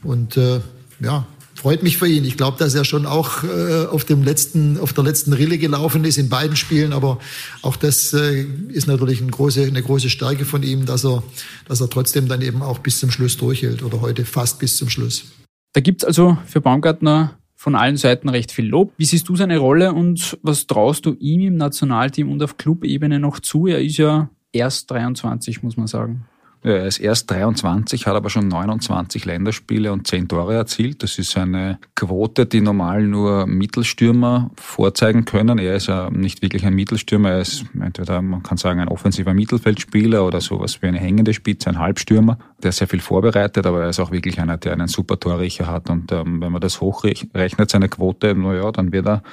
Und 0.03 0.37
äh, 0.37 0.59
ja, 0.99 1.25
freut 1.55 1.83
mich 1.83 1.97
für 1.97 2.07
ihn. 2.07 2.25
Ich 2.25 2.37
glaube, 2.37 2.57
dass 2.57 2.75
er 2.75 2.85
schon 2.85 3.05
auch 3.05 3.43
äh, 3.43 3.85
auf 3.85 4.05
dem 4.05 4.23
letzten, 4.23 4.77
auf 4.77 4.93
der 4.93 5.03
letzten 5.03 5.33
Rille 5.33 5.57
gelaufen 5.57 6.05
ist 6.05 6.17
in 6.17 6.29
beiden 6.29 6.55
Spielen. 6.55 6.93
Aber 6.93 7.19
auch 7.61 7.75
das 7.75 8.13
äh, 8.13 8.45
ist 8.69 8.87
natürlich 8.87 9.21
eine 9.21 9.31
große, 9.31 9.63
eine 9.63 9.81
große 9.81 10.09
Stärke 10.09 10.45
von 10.45 10.63
ihm, 10.63 10.85
dass 10.85 11.05
er, 11.05 11.23
dass 11.67 11.81
er 11.81 11.89
trotzdem 11.89 12.27
dann 12.27 12.41
eben 12.41 12.61
auch 12.61 12.79
bis 12.79 12.99
zum 12.99 13.11
Schluss 13.11 13.37
durchhält 13.37 13.83
oder 13.83 14.01
heute 14.01 14.25
fast 14.25 14.59
bis 14.59 14.77
zum 14.77 14.89
Schluss. 14.89 15.25
Da 15.73 15.81
gibt's 15.81 16.03
also 16.03 16.37
für 16.45 16.61
Baumgartner 16.61 17.37
von 17.55 17.75
allen 17.75 17.95
Seiten 17.95 18.27
recht 18.27 18.51
viel 18.51 18.65
Lob. 18.65 18.91
Wie 18.97 19.05
siehst 19.05 19.29
du 19.29 19.35
seine 19.35 19.59
Rolle 19.59 19.93
und 19.93 20.37
was 20.41 20.65
traust 20.65 21.05
du 21.05 21.13
ihm 21.19 21.41
im 21.41 21.57
Nationalteam 21.57 22.31
und 22.31 22.41
auf 22.41 22.57
Clubebene 22.57 23.19
noch 23.19 23.39
zu? 23.39 23.67
Er 23.67 23.81
ist 23.81 23.97
ja 23.97 24.29
erst 24.51 24.89
23, 24.89 25.61
muss 25.61 25.77
man 25.77 25.87
sagen. 25.87 26.25
Er 26.63 26.85
ist 26.85 26.99
erst 26.99 27.31
23, 27.31 28.05
hat 28.05 28.15
aber 28.15 28.29
schon 28.29 28.47
29 28.47 29.25
Länderspiele 29.25 29.91
und 29.91 30.05
10 30.05 30.27
Tore 30.27 30.53
erzielt. 30.53 31.01
Das 31.01 31.17
ist 31.17 31.35
eine 31.35 31.79
Quote, 31.95 32.45
die 32.45 32.61
normal 32.61 33.01
nur 33.01 33.47
Mittelstürmer 33.47 34.51
vorzeigen 34.57 35.25
können. 35.25 35.57
Er 35.57 35.75
ist 35.75 35.87
ja 35.87 36.11
nicht 36.11 36.43
wirklich 36.43 36.63
ein 36.63 36.75
Mittelstürmer. 36.75 37.31
Er 37.31 37.41
ist 37.41 37.65
entweder, 37.73 38.21
man 38.21 38.43
kann 38.43 38.57
sagen, 38.57 38.79
ein 38.79 38.89
offensiver 38.89 39.33
Mittelfeldspieler 39.33 40.23
oder 40.23 40.39
sowas 40.39 40.83
wie 40.83 40.87
eine 40.87 40.99
hängende 40.99 41.33
Spitze, 41.33 41.69
ein 41.69 41.79
Halbstürmer. 41.79 42.37
der 42.61 42.71
sehr 42.71 42.87
viel 42.87 42.99
vorbereitet, 42.99 43.65
aber 43.65 43.81
er 43.81 43.89
ist 43.89 43.99
auch 43.99 44.11
wirklich 44.11 44.39
einer, 44.39 44.57
der 44.57 44.73
einen 44.73 44.87
super 44.87 45.19
Torriecher 45.19 45.65
hat. 45.65 45.89
Und 45.89 46.11
ähm, 46.11 46.41
wenn 46.41 46.51
man 46.51 46.61
das 46.61 46.79
hochrechnet, 46.79 47.71
seine 47.71 47.89
Quote, 47.89 48.35
naja, 48.35 48.71
dann 48.71 48.91
wird 48.91 49.07
er 49.07 49.23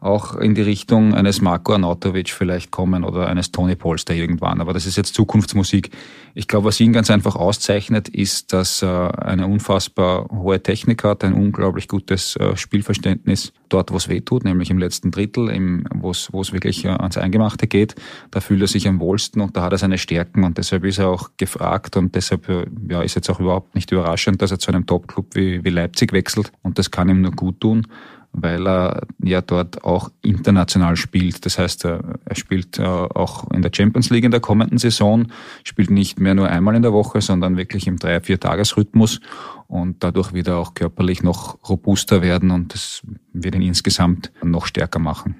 auch 0.00 0.34
in 0.36 0.54
die 0.54 0.62
Richtung 0.62 1.14
eines 1.14 1.42
Marco 1.42 1.72
Arnautovic 1.72 2.30
vielleicht 2.30 2.70
kommen 2.70 3.04
oder 3.04 3.28
eines 3.28 3.52
Tony 3.52 3.76
Polster 3.76 4.14
irgendwann. 4.14 4.60
Aber 4.60 4.72
das 4.72 4.86
ist 4.86 4.96
jetzt 4.96 5.14
Zukunftsmusik. 5.14 5.90
Ich 6.34 6.48
glaube, 6.48 6.66
was 6.66 6.80
ihn 6.80 6.92
ganz 6.92 7.10
einfach 7.10 7.36
auszeichnet, 7.36 8.08
ist, 8.08 8.52
dass 8.52 8.82
er 8.82 9.26
eine 9.26 9.46
unfassbar 9.46 10.28
hohe 10.30 10.62
Technik 10.62 11.04
hat, 11.04 11.22
ein 11.22 11.34
unglaublich 11.34 11.86
gutes 11.86 12.36
äh, 12.36 12.56
Spielverständnis 12.56 13.52
dort, 13.68 13.92
wo 13.92 13.96
es 13.96 14.08
weh 14.08 14.20
tut, 14.20 14.44
nämlich 14.44 14.70
im 14.70 14.78
letzten 14.78 15.10
Drittel, 15.10 15.48
wo 15.94 16.10
es 16.10 16.52
wirklich 16.52 16.84
äh, 16.84 16.88
ans 16.88 17.18
Eingemachte 17.18 17.66
geht. 17.66 17.94
Da 18.30 18.40
fühlt 18.40 18.62
er 18.62 18.68
sich 18.68 18.88
am 18.88 19.00
wohlsten 19.00 19.42
und 19.42 19.56
da 19.56 19.62
hat 19.62 19.72
er 19.72 19.78
seine 19.78 19.98
Stärken 19.98 20.44
und 20.44 20.56
deshalb 20.56 20.84
ist 20.84 20.98
er 20.98 21.08
auch 21.08 21.30
gefragt 21.36 21.96
und 21.96 22.14
deshalb 22.14 22.48
äh, 22.48 22.66
ja, 22.88 23.02
ist 23.02 23.16
jetzt 23.16 23.28
auch 23.28 23.40
überhaupt 23.40 23.74
nicht 23.74 23.92
überraschend, 23.92 24.40
dass 24.40 24.50
er 24.50 24.58
zu 24.58 24.70
einem 24.70 24.86
Top-Club 24.86 25.34
wie, 25.34 25.62
wie 25.62 25.70
Leipzig 25.70 26.12
wechselt 26.12 26.52
und 26.62 26.78
das 26.78 26.90
kann 26.90 27.08
ihm 27.08 27.20
nur 27.20 27.32
gut 27.32 27.60
tun 27.60 27.86
weil 28.32 28.66
er 28.66 29.02
ja 29.22 29.40
dort 29.40 29.84
auch 29.84 30.10
international 30.22 30.96
spielt. 30.96 31.44
Das 31.44 31.58
heißt, 31.58 31.84
er, 31.84 32.18
spielt 32.32 32.78
äh, 32.78 32.82
auch 32.82 33.50
in 33.50 33.62
der 33.62 33.72
Champions 33.74 34.10
League 34.10 34.24
in 34.24 34.30
der 34.30 34.40
kommenden 34.40 34.78
Saison, 34.78 35.26
spielt 35.64 35.90
nicht 35.90 36.20
mehr 36.20 36.34
nur 36.34 36.48
einmal 36.48 36.74
in 36.74 36.82
der 36.82 36.92
Woche, 36.92 37.20
sondern 37.20 37.56
wirklich 37.56 37.86
im 37.86 37.96
drei-, 37.96 38.20
vier 38.20 38.38
Tagesrhythmus 38.38 39.20
und 39.66 40.02
dadurch 40.02 40.32
wird 40.32 40.48
er 40.48 40.58
auch 40.58 40.74
körperlich 40.74 41.22
noch 41.22 41.58
robuster 41.68 42.22
werden 42.22 42.50
und 42.50 42.74
das 42.74 43.02
wird 43.32 43.54
ihn 43.54 43.62
insgesamt 43.62 44.32
noch 44.42 44.66
stärker 44.66 44.98
machen. 44.98 45.36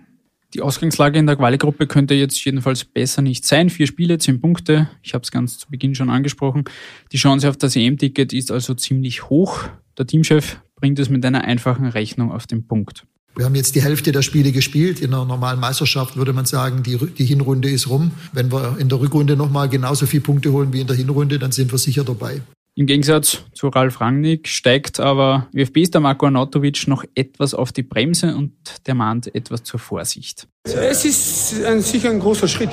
Die 0.54 0.62
Ausgangslage 0.62 1.16
in 1.16 1.26
der 1.26 1.36
Quali-Gruppe 1.36 1.86
könnte 1.86 2.14
jetzt 2.14 2.44
jedenfalls 2.44 2.84
besser 2.84 3.22
nicht 3.22 3.44
sein. 3.44 3.70
Vier 3.70 3.86
Spiele, 3.86 4.18
zehn 4.18 4.40
Punkte. 4.40 4.90
Ich 5.00 5.14
habe 5.14 5.22
es 5.22 5.30
ganz 5.30 5.58
zu 5.58 5.70
Beginn 5.70 5.94
schon 5.94 6.10
angesprochen. 6.10 6.64
Die 7.12 7.18
Chance 7.18 7.48
auf 7.48 7.56
das 7.56 7.76
EM-Ticket 7.76 8.32
ist 8.32 8.50
also 8.50 8.74
ziemlich 8.74 9.28
hoch. 9.30 9.68
Der 9.96 10.08
Teamchef 10.08 10.60
bringt 10.80 10.98
es 10.98 11.08
mit 11.08 11.24
einer 11.24 11.44
einfachen 11.44 11.86
Rechnung 11.86 12.32
auf 12.32 12.46
den 12.46 12.66
Punkt. 12.66 13.04
Wir 13.36 13.44
haben 13.44 13.54
jetzt 13.54 13.74
die 13.74 13.82
Hälfte 13.82 14.12
der 14.12 14.22
Spiele 14.22 14.50
gespielt. 14.50 15.00
In 15.00 15.14
einer 15.14 15.24
normalen 15.24 15.60
Meisterschaft 15.60 16.16
würde 16.16 16.32
man 16.32 16.46
sagen, 16.46 16.82
die, 16.82 16.96
die 16.96 17.24
Hinrunde 17.24 17.70
ist 17.70 17.88
rum. 17.88 18.10
Wenn 18.32 18.50
wir 18.50 18.76
in 18.78 18.88
der 18.88 19.00
Rückrunde 19.00 19.36
nochmal 19.36 19.68
genauso 19.68 20.06
viele 20.06 20.22
Punkte 20.22 20.52
holen 20.52 20.72
wie 20.72 20.80
in 20.80 20.86
der 20.86 20.96
Hinrunde, 20.96 21.38
dann 21.38 21.52
sind 21.52 21.70
wir 21.70 21.78
sicher 21.78 22.02
dabei. 22.02 22.42
Im 22.76 22.86
Gegensatz 22.86 23.42
zu 23.52 23.68
Ralf 23.68 24.00
Rangnick 24.00 24.48
steigt 24.48 25.00
aber 25.00 25.48
ÖFB-Star 25.54 26.00
Marco 26.00 26.26
Arnautovic 26.26 26.86
noch 26.86 27.04
etwas 27.14 27.52
auf 27.52 27.72
die 27.72 27.82
Bremse 27.82 28.34
und 28.34 28.52
der 28.86 28.94
mahnt 28.94 29.34
etwas 29.34 29.64
zur 29.64 29.80
Vorsicht. 29.80 30.46
Es 30.64 31.04
ist 31.04 31.64
ein, 31.64 31.82
sicher 31.82 32.10
ein 32.10 32.20
großer 32.20 32.48
Schritt. 32.48 32.70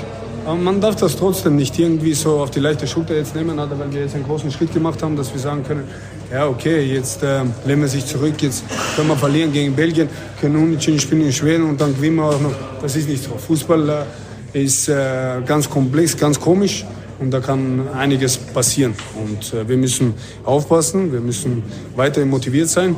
Aber 0.48 0.56
man 0.56 0.80
darf 0.80 0.96
das 0.96 1.18
trotzdem 1.18 1.58
nicht 1.58 1.78
irgendwie 1.78 2.14
so 2.14 2.40
auf 2.40 2.52
die 2.52 2.62
leichte 2.62 2.88
Schulter 2.88 3.14
jetzt 3.14 3.36
nehmen, 3.36 3.58
weil 3.58 3.92
wir 3.92 4.00
jetzt 4.04 4.16
einen 4.16 4.24
großen 4.24 4.50
Schritt 4.50 4.74
gemacht 4.74 5.04
haben, 5.04 5.18
dass 5.18 5.34
wir 5.34 5.42
sagen 5.42 5.62
können, 5.62 5.84
ja 6.32 6.48
okay, 6.48 6.84
jetzt 6.84 7.22
äh, 7.22 7.42
lehnen 7.66 7.82
wir 7.82 7.90
sich 7.90 8.06
zurück, 8.06 8.42
jetzt 8.42 8.64
können 8.96 9.10
wir 9.10 9.18
verlieren 9.18 9.52
gegen 9.52 9.76
Belgien, 9.76 10.08
können 10.40 10.56
unentschieden 10.56 11.02
spielen 11.02 11.24
in 11.24 11.34
Schweden 11.34 11.66
und 11.66 11.82
dann 11.82 11.94
gewinnen 11.94 12.16
wir 12.16 12.30
auch 12.30 12.40
noch. 12.40 12.54
Das 12.82 12.96
ist 12.96 13.10
nicht 13.10 13.26
so. 13.26 13.32
Fußball 13.32 14.06
äh, 14.54 14.64
ist 14.64 14.88
äh, 14.88 15.42
ganz 15.46 15.70
komplex, 15.70 16.16
ganz 16.16 16.40
komisch 16.40 16.86
und 17.20 17.30
da 17.32 17.42
kann 17.42 17.86
einiges 17.90 18.38
passieren. 18.38 18.94
Und 19.22 19.54
äh, 19.54 19.68
wir 19.68 19.76
müssen 19.76 20.14
aufpassen, 20.46 21.12
wir 21.12 21.20
müssen 21.20 21.62
weiterhin 21.98 22.30
motiviert 22.30 22.70
sein 22.70 22.96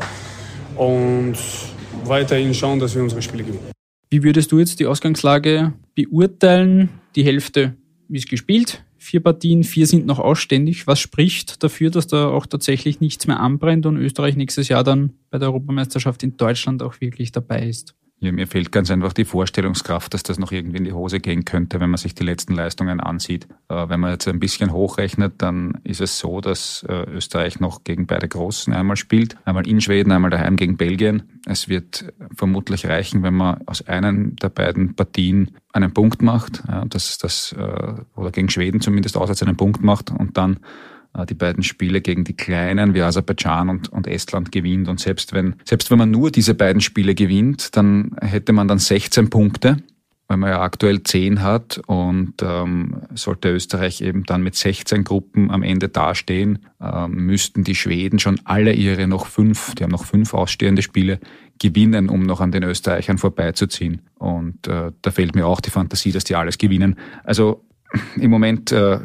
und 0.75 1.33
weiterhin 2.05 2.53
schauen, 2.53 2.79
dass 2.79 2.93
wir 2.93 3.01
unsere 3.01 3.23
Spiele 3.23 3.43
gewinnen. 3.43 3.71
Wie 4.11 4.21
würdest 4.21 4.51
du 4.51 4.59
jetzt 4.59 4.79
die 4.79 4.85
Ausgangslage 4.85 5.73
beurteilen? 5.95 6.89
Die 7.15 7.23
Hälfte 7.23 7.75
ist 8.09 8.29
gespielt, 8.29 8.83
vier 8.97 9.21
Partien, 9.21 9.63
vier 9.63 9.87
sind 9.87 10.05
noch 10.05 10.19
ausständig. 10.19 10.87
Was 10.87 10.99
spricht 10.99 11.63
dafür, 11.63 11.89
dass 11.89 12.07
da 12.07 12.29
auch 12.29 12.45
tatsächlich 12.45 12.99
nichts 12.99 13.27
mehr 13.27 13.39
anbrennt 13.39 13.85
und 13.85 13.97
Österreich 13.97 14.35
nächstes 14.35 14.67
Jahr 14.67 14.83
dann 14.83 15.13
bei 15.29 15.37
der 15.37 15.49
Europameisterschaft 15.49 16.21
in 16.23 16.37
Deutschland 16.37 16.83
auch 16.83 17.01
wirklich 17.01 17.31
dabei 17.31 17.67
ist? 17.67 17.95
Ja, 18.21 18.33
mir 18.33 18.47
fehlt 18.47 18.73
ganz 18.73 18.91
einfach 18.91 19.13
die 19.13 19.23
Vorstellungskraft, 19.23 20.13
dass 20.13 20.23
das 20.23 20.39
noch 20.39 20.51
irgendwie 20.51 20.77
in 20.77 20.83
die 20.83 20.91
Hose 20.91 21.21
gehen 21.21 21.45
könnte, 21.45 21.79
wenn 21.79 21.89
man 21.89 21.97
sich 21.97 22.15
die 22.15 22.25
letzten 22.25 22.53
Leistungen 22.53 22.99
ansieht. 22.99 23.47
Äh, 23.69 23.87
wenn 23.87 24.01
man 24.01 24.11
jetzt 24.11 24.27
ein 24.27 24.41
bisschen 24.41 24.73
hochrechnet, 24.73 25.35
dann 25.37 25.79
ist 25.85 26.01
es 26.01 26.19
so, 26.19 26.41
dass 26.41 26.83
äh, 26.89 27.03
Österreich 27.09 27.61
noch 27.61 27.85
gegen 27.85 28.07
beide 28.07 28.27
Großen 28.27 28.73
einmal 28.73 28.97
spielt. 28.97 29.37
Einmal 29.45 29.65
in 29.65 29.79
Schweden, 29.79 30.11
einmal 30.11 30.31
daheim 30.31 30.57
gegen 30.57 30.75
Belgien. 30.75 31.23
Es 31.45 31.69
wird 31.69 32.13
vermutlich 32.35 32.85
reichen, 32.85 33.23
wenn 33.23 33.35
man 33.35 33.65
aus 33.67 33.87
einem 33.87 34.35
der 34.35 34.49
beiden 34.49 34.95
Partien 34.95 35.51
einen 35.71 35.93
Punkt 35.93 36.21
macht, 36.21 36.63
dass 36.89 37.19
das, 37.19 37.53
äh, 37.53 37.93
oder 38.15 38.31
gegen 38.31 38.49
Schweden 38.49 38.81
zumindest 38.81 39.15
auswärts 39.15 39.43
einen 39.43 39.55
Punkt 39.55 39.81
macht 39.81 40.11
und 40.11 40.35
dann 40.35 40.55
äh, 40.55 40.59
die 41.29 41.33
beiden 41.33 41.63
Spiele 41.63 42.01
gegen 42.01 42.23
die 42.23 42.35
Kleinen 42.35 42.93
wie 42.93 43.01
Aserbaidschan 43.01 43.69
und, 43.69 43.89
und 43.89 44.07
Estland 44.07 44.51
gewinnt. 44.51 44.87
Und 44.87 44.99
selbst 44.99 45.33
wenn, 45.33 45.55
selbst 45.65 45.91
wenn 45.91 45.97
man 45.97 46.11
nur 46.11 46.31
diese 46.31 46.53
beiden 46.53 46.81
Spiele 46.81 47.15
gewinnt, 47.15 47.75
dann 47.75 48.15
hätte 48.21 48.53
man 48.53 48.67
dann 48.67 48.79
16 48.79 49.29
Punkte, 49.29 49.77
weil 50.27 50.37
man 50.37 50.51
ja 50.51 50.61
aktuell 50.61 51.01
10 51.01 51.41
hat 51.41 51.81
und 51.87 52.35
ähm, 52.41 53.01
sollte 53.15 53.49
Österreich 53.49 54.01
eben 54.01 54.23
dann 54.23 54.43
mit 54.43 54.55
16 54.55 55.03
Gruppen 55.03 55.49
am 55.49 55.63
Ende 55.63 55.89
dastehen, 55.89 56.59
ähm, 56.79 57.25
müssten 57.25 57.63
die 57.63 57.75
Schweden 57.75 58.19
schon 58.19 58.39
alle 58.43 58.73
ihre 58.73 59.07
noch 59.07 59.25
fünf, 59.25 59.73
die 59.75 59.83
haben 59.83 59.91
noch 59.91 60.05
fünf 60.05 60.33
ausstehende 60.33 60.83
Spiele, 60.83 61.19
gewinnen, 61.57 62.09
um 62.09 62.23
noch 62.23 62.39
an 62.39 62.51
den 62.51 62.63
Österreichern 62.63 63.17
vorbeizuziehen. 63.17 64.01
Und 64.15 64.67
äh, 64.67 64.91
da 65.01 65.11
fehlt 65.11 65.35
mir 65.35 65.45
auch 65.45 65.59
die 65.59 65.71
Fantasie, 65.71 66.11
dass 66.11 66.23
die 66.23 66.35
alles 66.35 66.57
gewinnen. 66.57 66.95
Also 67.23 67.65
im 68.15 68.31
Moment 68.31 68.71
äh, 68.71 68.99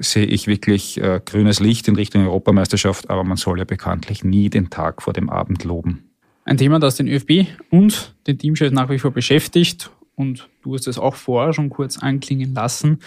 sehe 0.00 0.26
ich 0.26 0.46
wirklich 0.46 1.00
äh, 1.00 1.20
grünes 1.24 1.60
Licht 1.60 1.88
in 1.88 1.94
Richtung 1.94 2.26
Europameisterschaft, 2.26 3.10
aber 3.10 3.24
man 3.24 3.36
soll 3.36 3.58
ja 3.58 3.64
bekanntlich 3.64 4.24
nie 4.24 4.50
den 4.50 4.70
Tag 4.70 5.02
vor 5.02 5.12
dem 5.12 5.30
Abend 5.30 5.64
loben. 5.64 6.10
Ein 6.44 6.56
Thema, 6.56 6.80
das 6.80 6.96
den 6.96 7.06
ÖFB 7.06 7.46
und 7.70 8.14
den 8.26 8.38
Teamchef 8.38 8.72
nach 8.72 8.90
wie 8.90 8.98
vor 8.98 9.12
beschäftigt, 9.12 9.90
und 10.20 10.48
du 10.62 10.74
hast 10.74 10.86
es 10.86 10.98
auch 10.98 11.14
vorher 11.14 11.54
schon 11.54 11.70
kurz 11.70 11.98
anklingen 11.98 12.52
lassen, 12.52 12.98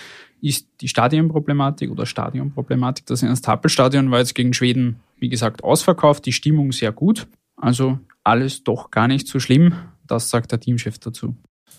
ist 0.41 0.67
die 0.81 0.87
Stadionproblematik 0.87 1.91
oder 1.91 2.05
Stadionproblematik. 2.05 3.05
Das 3.05 3.21
Ernst-Happel-Stadion 3.21 4.09
war 4.09 4.19
jetzt 4.19 4.33
gegen 4.33 4.53
Schweden, 4.53 4.97
wie 5.19 5.29
gesagt, 5.29 5.63
ausverkauft, 5.63 6.25
die 6.25 6.33
Stimmung 6.33 6.71
sehr 6.71 6.91
gut. 6.91 7.27
Also 7.55 7.99
alles 8.23 8.63
doch 8.63 8.89
gar 8.89 9.07
nicht 9.07 9.27
so 9.27 9.39
schlimm. 9.39 9.73
Das 10.05 10.29
sagt 10.29 10.51
der 10.51 10.59
Teamchef 10.59 10.97
dazu. 10.97 11.35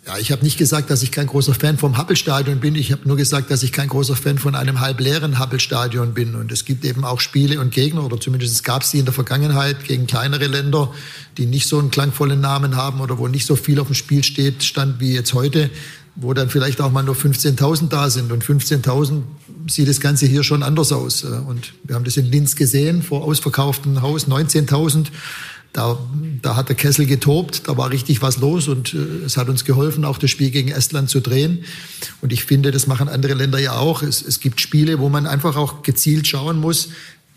Ja, 0.06 0.18
ich 0.18 0.30
habe 0.32 0.44
nicht 0.44 0.58
gesagt, 0.58 0.90
dass 0.90 1.02
ich 1.02 1.12
kein 1.12 1.26
großer 1.26 1.54
Fan 1.54 1.78
vom 1.78 1.96
Happelstadion 1.96 2.60
bin. 2.60 2.74
Ich 2.74 2.92
habe 2.92 3.08
nur 3.08 3.16
gesagt, 3.16 3.50
dass 3.50 3.62
ich 3.62 3.72
kein 3.72 3.88
großer 3.88 4.16
Fan 4.16 4.36
von 4.36 4.54
einem 4.54 4.80
halbleeren 4.80 5.38
Happelstadion 5.38 6.12
bin. 6.12 6.34
Und 6.34 6.52
es 6.52 6.66
gibt 6.66 6.84
eben 6.84 7.06
auch 7.06 7.20
Spiele 7.20 7.58
und 7.58 7.72
Gegner, 7.72 8.04
oder 8.04 8.20
zumindest 8.20 8.62
gab 8.64 8.82
es 8.82 8.90
die 8.90 8.98
in 8.98 9.06
der 9.06 9.14
Vergangenheit 9.14 9.84
gegen 9.84 10.06
kleinere 10.06 10.46
Länder, 10.46 10.92
die 11.38 11.46
nicht 11.46 11.68
so 11.68 11.78
einen 11.78 11.90
klangvollen 11.90 12.38
Namen 12.38 12.76
haben 12.76 13.00
oder 13.00 13.16
wo 13.16 13.28
nicht 13.28 13.46
so 13.46 13.56
viel 13.56 13.80
auf 13.80 13.86
dem 13.86 13.94
Spiel 13.94 14.22
steht, 14.22 14.62
stand 14.62 15.00
wie 15.00 15.14
jetzt 15.14 15.32
heute, 15.32 15.70
wo 16.16 16.34
dann 16.34 16.50
vielleicht 16.50 16.82
auch 16.82 16.92
mal 16.92 17.02
nur 17.02 17.16
15.000 17.16 17.88
da 17.88 18.10
sind. 18.10 18.30
Und 18.30 18.44
15.000 18.44 19.22
sieht 19.68 19.88
das 19.88 20.00
Ganze 20.00 20.26
hier 20.26 20.44
schon 20.44 20.62
anders 20.62 20.92
aus. 20.92 21.24
Und 21.24 21.72
wir 21.82 21.94
haben 21.94 22.04
das 22.04 22.18
in 22.18 22.26
Linz 22.26 22.56
gesehen, 22.56 23.02
vor 23.02 23.24
ausverkauftem 23.24 24.02
Haus 24.02 24.28
19.000. 24.28 25.06
Da, 25.74 25.98
da 26.40 26.54
hat 26.54 26.68
der 26.68 26.76
Kessel 26.76 27.04
getobt, 27.04 27.62
da 27.66 27.76
war 27.76 27.90
richtig 27.90 28.22
was 28.22 28.38
los 28.38 28.68
und 28.68 28.94
äh, 28.94 29.24
es 29.26 29.36
hat 29.36 29.48
uns 29.48 29.64
geholfen, 29.64 30.04
auch 30.04 30.18
das 30.18 30.30
Spiel 30.30 30.50
gegen 30.50 30.70
Estland 30.70 31.10
zu 31.10 31.18
drehen. 31.18 31.64
Und 32.20 32.32
ich 32.32 32.44
finde, 32.44 32.70
das 32.70 32.86
machen 32.86 33.08
andere 33.08 33.34
Länder 33.34 33.58
ja 33.58 33.72
auch. 33.72 34.04
Es, 34.04 34.22
es 34.22 34.38
gibt 34.38 34.60
Spiele, 34.60 35.00
wo 35.00 35.08
man 35.08 35.26
einfach 35.26 35.56
auch 35.56 35.82
gezielt 35.82 36.28
schauen 36.28 36.60
muss, 36.60 36.90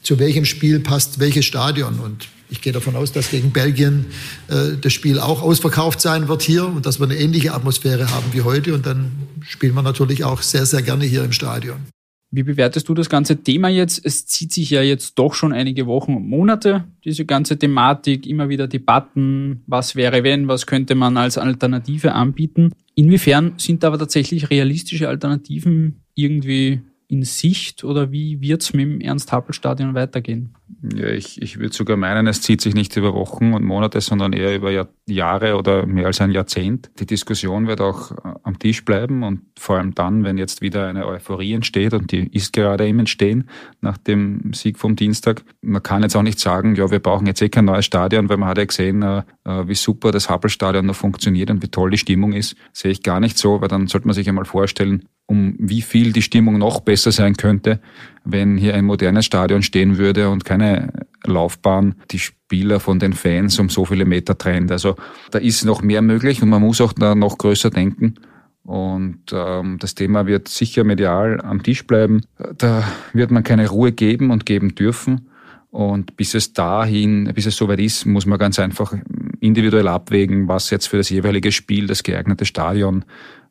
zu 0.04 0.20
welchem 0.20 0.46
Spiel 0.46 0.80
passt 0.80 1.18
welches 1.18 1.46
Stadion. 1.46 2.00
Und 2.00 2.28
ich 2.52 2.62
gehe 2.62 2.72
davon 2.72 2.96
aus, 2.96 3.12
dass 3.12 3.32
gegen 3.32 3.50
Belgien 3.50 4.06
äh, 4.50 4.78
das 4.80 4.94
Spiel 4.94 5.20
auch 5.20 5.42
ausverkauft 5.42 6.00
sein 6.00 6.28
wird 6.28 6.44
hier 6.44 6.68
und 6.68 6.86
dass 6.86 7.00
wir 7.00 7.06
eine 7.06 7.18
ähnliche 7.18 7.56
Atmosphäre 7.56 8.12
haben 8.12 8.28
wie 8.34 8.44
heute. 8.44 8.76
Und 8.76 8.86
dann 8.86 9.14
spielen 9.48 9.74
wir 9.74 9.82
natürlich 9.82 10.24
auch 10.24 10.44
sehr, 10.44 10.68
sehr 10.68 10.84
gerne 10.84 11.06
hier 11.06 11.24
im 11.24 11.32
Stadion. 11.32 11.88
Wie 12.30 12.44
bewertest 12.44 12.90
du 12.90 12.94
das 12.94 13.10
ganze 13.10 13.42
Thema 13.42 13.70
jetzt? 13.70 14.06
Es 14.06 14.26
zieht 14.26 14.52
sich 14.52 14.70
ja 14.70 14.82
jetzt 14.82 15.16
doch 15.16 15.34
schon 15.34 15.54
einige 15.54 15.88
Wochen 15.88 16.14
und 16.14 16.28
Monate, 16.28 16.84
diese 17.06 17.26
ganze 17.26 17.58
Thematik, 17.58 18.28
immer 18.28 18.50
wieder 18.50 18.68
Debatten, 18.68 19.64
was 19.66 19.96
wäre 19.96 20.24
wenn, 20.24 20.50
was 20.50 20.66
könnte 20.66 20.96
man 20.96 21.16
als 21.16 21.38
Alternative 21.38 22.12
anbieten. 22.12 22.74
Inwiefern 22.96 23.54
sind 23.58 23.86
aber 23.86 23.98
tatsächlich 23.98 24.50
realistische 24.50 25.08
Alternativen 25.08 26.02
irgendwie 26.16 26.82
in 27.10 27.24
Sicht 27.24 27.84
oder 27.84 28.12
wie 28.12 28.42
wird 28.42 28.62
es 28.62 28.74
mit 28.74 28.86
dem 28.86 29.02
Ernst-Happel-Stadion 29.02 29.96
weitergehen? 29.96 30.54
Ja, 30.94 31.08
ich, 31.08 31.42
ich 31.42 31.58
würde 31.58 31.74
sogar 31.74 31.96
meinen, 31.96 32.28
es 32.28 32.42
zieht 32.42 32.60
sich 32.60 32.76
nicht 32.76 32.96
über 32.98 33.14
Wochen 33.14 33.54
und 33.54 33.64
Monate, 33.64 34.02
sondern 34.02 34.34
eher 34.34 34.56
über 34.56 34.72
Jahr, 34.72 34.90
Jahre 35.08 35.56
oder 35.56 35.86
mehr 35.86 36.08
als 36.08 36.20
ein 36.20 36.32
Jahrzehnt. 36.32 36.92
Die 37.00 37.06
Diskussion 37.06 37.68
wird 37.68 37.80
auch 37.80 38.12
äh, 38.12 38.16
am 38.44 38.60
Tisch 38.60 38.84
bleiben 38.84 39.24
und 39.24 39.42
vor 39.58 39.78
allem 39.78 39.96
dann, 39.96 40.26
wenn 40.26 40.38
jetzt 40.38 40.62
wieder 40.62 40.88
eine 40.88 41.08
Euphorie 41.08 41.54
entsteht 41.54 41.94
und 41.94 42.12
die 42.12 42.28
ist 42.28 42.52
gerade 42.52 42.86
im 42.86 43.00
Entstehen 43.00 43.50
nach 43.80 43.98
dem 43.98 44.52
Sieg 44.54 44.78
vom 44.78 44.98
Dienstag. 44.98 45.44
Man 45.62 45.82
kann 45.82 46.04
jetzt 46.04 46.16
auch 46.18 46.24
nicht 46.24 46.40
sagen, 46.40 46.76
ja, 46.76 46.92
wir 46.92 47.00
brauchen 47.00 47.26
jetzt 47.26 47.42
eh 47.42 47.50
kein 47.50 47.66
neues 47.66 47.86
Stadion, 47.86 48.28
weil 48.28 48.38
man 48.38 48.50
hat 48.50 48.58
ja 48.58 48.66
gesehen, 48.66 49.02
äh, 49.02 49.24
äh, 49.46 49.68
wie 49.68 49.76
super 49.76 50.12
das 50.12 50.30
Happel-Stadion 50.30 50.86
noch 50.86 50.96
funktioniert 50.96 51.50
und 51.50 51.64
wie 51.64 51.70
toll 51.70 51.92
die 51.92 51.98
Stimmung 51.98 52.34
ist. 52.34 52.58
Sehe 52.74 52.92
ich 52.92 53.02
gar 53.02 53.22
nicht 53.22 53.38
so, 53.38 53.62
weil 53.62 53.70
dann 53.70 53.88
sollte 53.88 54.08
man 54.08 54.14
sich 54.14 54.28
einmal 54.28 54.46
vorstellen, 54.46 55.08
um 55.28 55.56
wie 55.60 55.82
viel 55.82 56.14
die 56.14 56.22
Stimmung 56.22 56.58
noch 56.58 56.80
besser 56.80 57.12
sein 57.12 57.36
könnte, 57.36 57.80
wenn 58.24 58.58
hier 58.58 58.74
ein 58.74 58.86
modernes 58.86 59.26
Stadion 59.26 59.62
stehen 59.62 59.98
würde 59.98 60.30
und 60.30 60.46
keine 60.46 61.06
Laufbahn 61.26 61.96
die 62.12 62.20
Spieler 62.20 62.80
von 62.80 62.98
den 62.98 63.14
Fans 63.14 63.60
um 63.60 63.70
so 63.70 63.86
viele 63.86 64.06
Meter 64.06 64.38
trennt. 64.38 64.72
Also 64.72 64.96
da 65.32 65.40
ist 65.40 65.66
noch 65.66 65.82
mehr 65.82 66.02
möglich 66.02 66.42
und 66.42 66.50
man 66.50 66.62
muss 66.62 66.82
auch 66.82 66.94
da 66.94 67.14
noch 67.14 67.38
größer 67.38 67.70
denken. 67.70 68.16
Und 68.64 69.20
ähm, 69.32 69.78
das 69.80 69.96
Thema 69.96 70.28
wird 70.28 70.48
sicher 70.48 70.84
medial 70.84 71.40
am 71.42 71.62
Tisch 71.62 71.86
bleiben. 71.86 72.22
Da 72.58 72.84
wird 73.14 73.32
man 73.32 73.44
keine 73.44 73.70
Ruhe 73.70 73.92
geben 73.92 74.32
und 74.32 74.46
geben 74.46 74.76
dürfen. 74.76 75.30
Und 75.70 76.18
bis 76.18 76.34
es 76.34 76.54
dahin, 76.54 77.32
bis 77.34 77.46
es 77.46 77.56
soweit 77.56 77.80
ist, 77.80 78.06
muss 78.06 78.26
man 78.26 78.40
ganz 78.40 78.60
einfach 78.60 78.94
individuell 79.40 79.88
abwägen, 79.88 80.48
was 80.48 80.70
jetzt 80.70 80.88
für 80.88 80.98
das 80.98 81.10
jeweilige 81.10 81.52
Spiel 81.52 81.88
das 81.88 82.04
geeignete 82.04 82.46
Stadion 82.46 83.06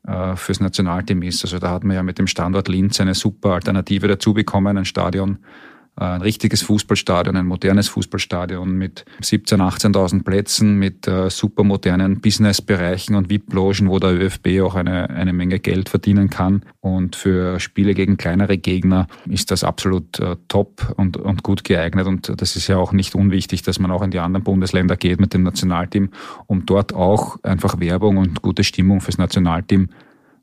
äh, 0.07 0.37
fürs 0.37 0.61
Nationalteam 0.61 1.23
ist. 1.23 1.45
Also 1.45 1.59
da 1.59 1.71
hat 1.71 1.85
man 1.85 1.97
ja 1.97 2.03
mit 2.03 2.19
dem 2.19 2.27
Standort 2.27 2.69
Linz 2.69 3.01
eine 3.01 3.15
super 3.15 3.51
Alternative 3.51 4.09
dazu 4.09 4.35
bekommen, 4.35 4.79
ein 4.79 4.85
Stadion, 4.85 5.39
ein 5.97 6.21
richtiges 6.21 6.63
Fußballstadion, 6.63 7.37
ein 7.37 7.47
modernes 7.47 7.89
Fußballstadion 7.89 8.71
mit 8.71 9.07
17.000, 9.23 9.93
18.000 9.93 10.25
Plätzen, 10.25 10.79
mit 10.79 11.09
äh, 11.09 11.31
super 11.31 11.65
modernen 11.65 12.21
Businessbereichen 12.21 13.17
und 13.17 13.31
VIP-Logen, 13.31 13.89
wo 13.89 13.99
der 13.99 14.13
ÖFB 14.13 14.61
auch 14.63 14.75
eine, 14.75 15.09
eine 15.09 15.33
Menge 15.33 15.59
Geld 15.59 15.89
verdienen 15.89 16.29
kann. 16.29 16.63
Und 16.81 17.17
für 17.17 17.59
Spiele 17.61 17.95
gegen 17.95 18.19
kleinere 18.19 18.59
Gegner 18.59 19.07
ist 19.27 19.51
das 19.51 19.65
absolut 19.65 20.21
äh, 20.21 20.37
top 20.49 20.95
und, 20.97 21.17
und 21.17 21.43
gut 21.43 21.65
geeignet. 21.65 22.07
Und 22.07 22.41
das 22.41 22.57
ist 22.57 22.69
ja 22.69 22.77
auch 22.77 22.93
nicht 22.93 23.15
unwichtig, 23.15 23.63
dass 23.63 23.79
man 23.79 23.91
auch 23.91 24.03
in 24.03 24.11
die 24.11 24.19
anderen 24.19 24.45
Bundesländer 24.45 24.97
geht 24.97 25.19
mit 25.19 25.33
dem 25.33 25.45
Nationalteam, 25.45 26.11
um 26.47 26.67
dort 26.67 26.95
auch 26.95 27.43
einfach 27.43 27.81
Werbung 27.81 28.19
und 28.19 28.43
gute 28.43 28.65
Stimmung 28.65 29.01
fürs 29.01 29.17
Nationalteam 29.17 29.89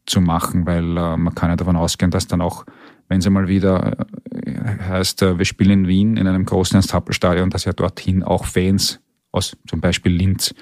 zu 0.06 0.20
machen, 0.20 0.66
weil 0.66 0.98
äh, 0.98 1.18
man 1.18 1.34
kann 1.36 1.50
ja 1.50 1.56
davon 1.56 1.76
ausgehen, 1.76 2.12
dass 2.12 2.28
dann 2.28 2.42
auch 2.42 2.66
wenn 3.10 3.20
es 3.20 3.28
einmal 3.28 3.48
wieder 3.48 3.98
äh, 4.32 4.80
heißt, 4.88 5.22
äh, 5.22 5.38
wir 5.38 5.46
spielen 5.46 5.72
in 5.72 5.88
Wien 5.88 6.18
in 6.18 6.28
einem 6.28 6.46
großen 6.46 6.76
Ernst-Happel-Stadion, 6.76 7.50
dass 7.50 7.66
ja 7.66 7.74
dorthin 7.74 8.24
auch 8.24 8.46
Fans 8.46 9.00
aus 9.32 9.58
zum 9.68 9.82
Beispiel 9.82 10.12
Linz 10.12 10.54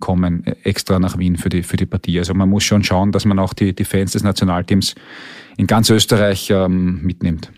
kommen, 0.00 0.44
äh, 0.44 0.56
extra 0.64 0.98
nach 0.98 1.18
Wien 1.18 1.36
für 1.36 1.48
die, 1.48 1.62
für 1.62 1.76
die 1.76 1.86
Partie. 1.86 2.18
Also 2.18 2.34
man 2.34 2.48
muss 2.48 2.64
schon 2.64 2.84
schauen, 2.84 3.12
dass 3.12 3.24
man 3.24 3.38
auch 3.38 3.54
die, 3.54 3.74
die 3.74 3.84
Fans 3.84 4.12
des 4.12 4.22
Nationalteams 4.22 4.94
in 5.56 5.66
ganz 5.66 5.90
Österreich 5.90 6.50
ähm, 6.50 7.00
mitnimmt. 7.02 7.50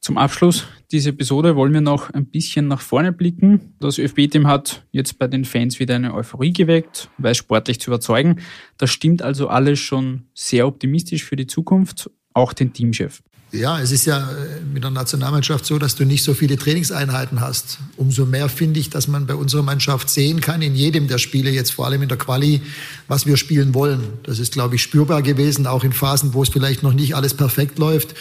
Zum 0.00 0.18
Abschluss 0.18 0.66
dieser 0.90 1.10
Episode 1.10 1.54
wollen 1.54 1.72
wir 1.72 1.80
noch 1.80 2.10
ein 2.10 2.26
bisschen 2.26 2.66
nach 2.66 2.80
vorne 2.80 3.12
blicken. 3.12 3.76
Das 3.78 3.98
ÖFB-Team 3.98 4.48
hat 4.48 4.84
jetzt 4.90 5.16
bei 5.16 5.28
den 5.28 5.44
Fans 5.44 5.78
wieder 5.78 5.94
eine 5.94 6.12
Euphorie 6.12 6.52
geweckt, 6.52 7.08
weiß 7.18 7.36
sportlich 7.36 7.80
zu 7.80 7.90
überzeugen. 7.90 8.40
Das 8.78 8.90
stimmt 8.90 9.22
also 9.22 9.46
alles 9.46 9.78
schon 9.78 10.24
sehr 10.34 10.66
optimistisch 10.66 11.24
für 11.24 11.36
die 11.36 11.46
Zukunft, 11.46 12.10
auch 12.34 12.52
den 12.52 12.72
Teamchef. 12.72 13.22
Ja, 13.52 13.78
es 13.78 13.92
ist 13.92 14.06
ja 14.06 14.18
äh, 14.18 14.60
mit 14.72 14.82
der 14.82 14.90
Nationalmannschaft 14.90 15.66
so, 15.66 15.78
dass 15.78 15.94
du 15.94 16.06
nicht 16.06 16.24
so 16.24 16.32
viele 16.32 16.56
Trainingseinheiten 16.56 17.42
hast. 17.42 17.78
Umso 17.98 18.24
mehr 18.24 18.48
finde 18.48 18.80
ich, 18.80 18.88
dass 18.88 19.08
man 19.08 19.26
bei 19.26 19.34
unserer 19.34 19.62
Mannschaft 19.62 20.08
sehen 20.08 20.40
kann, 20.40 20.62
in 20.62 20.74
jedem 20.74 21.06
der 21.06 21.18
Spiele, 21.18 21.50
jetzt 21.50 21.72
vor 21.72 21.84
allem 21.84 22.00
in 22.00 22.08
der 22.08 22.16
Quali, 22.16 22.62
was 23.08 23.26
wir 23.26 23.36
spielen 23.36 23.74
wollen. 23.74 24.04
Das 24.22 24.38
ist, 24.38 24.54
glaube 24.54 24.76
ich, 24.76 24.82
spürbar 24.82 25.20
gewesen, 25.20 25.66
auch 25.66 25.84
in 25.84 25.92
Phasen, 25.92 26.32
wo 26.32 26.42
es 26.42 26.48
vielleicht 26.48 26.82
noch 26.82 26.94
nicht 26.94 27.14
alles 27.14 27.34
perfekt 27.34 27.78
läuft 27.78 28.14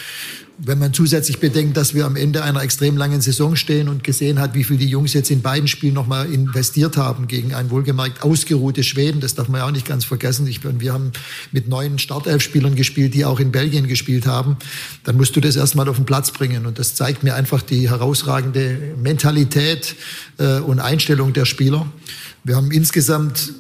wenn 0.64 0.78
man 0.78 0.94
zusätzlich 0.94 1.40
bedenkt, 1.40 1.76
dass 1.76 1.96
wir 1.96 2.06
am 2.06 2.16
Ende 2.16 2.44
einer 2.44 2.62
extrem 2.62 2.96
langen 2.96 3.22
Saison 3.22 3.56
stehen 3.56 3.90
und 3.90 4.04
gesehen 4.04 4.40
hat, 4.40 4.54
wie 4.54 4.64
viel 4.64 4.78
die 4.78 4.88
Jungs 4.88 5.14
jetzt 5.14 5.32
in 5.32 5.42
beiden 5.42 5.68
Spielen 5.68 5.96
nochmal 5.96 6.32
investiert 6.32 6.98
haben 6.98 7.28
gegen 7.28 7.56
ein 7.56 7.72
wohlgemerkt 7.72 8.22
ausgeruhtes 8.22 8.86
Schweden, 8.86 9.22
das 9.22 9.34
darf 9.34 9.48
man 9.48 9.62
ja 9.62 9.68
auch 9.68 9.72
nicht 9.72 9.88
ganz 9.88 10.06
vergessen. 10.06 10.46
Ich, 10.46 10.62
wir 10.64 10.94
haben 10.94 11.12
mit 11.52 11.68
neun 11.68 11.98
Startelf-Spielern 11.98 12.76
gespielt, 12.76 13.14
die 13.16 13.26
auch 13.26 13.40
in 13.40 13.52
Belgien 13.52 13.88
gespielt 13.88 14.28
haben. 14.28 14.58
Dann 15.04 15.18
musst 15.22 15.36
du 15.36 15.40
das 15.40 15.56
erstmal 15.56 15.88
auf 15.88 15.98
den 15.98 16.06
Platz 16.06 16.32
bringen. 16.32 16.66
Und 16.66 16.80
das 16.80 16.96
zeigt 16.96 17.22
mir 17.22 17.36
einfach 17.36 17.62
die 17.62 17.88
herausragende 17.88 18.96
Mentalität 19.04 19.96
äh, 20.40 20.58
und 20.58 20.80
Einstellung 20.80 21.32
der 21.32 21.46
Spieler. 21.46 21.86
Wir 22.44 22.56
haben 22.56 22.72
insgesamt 22.72 23.54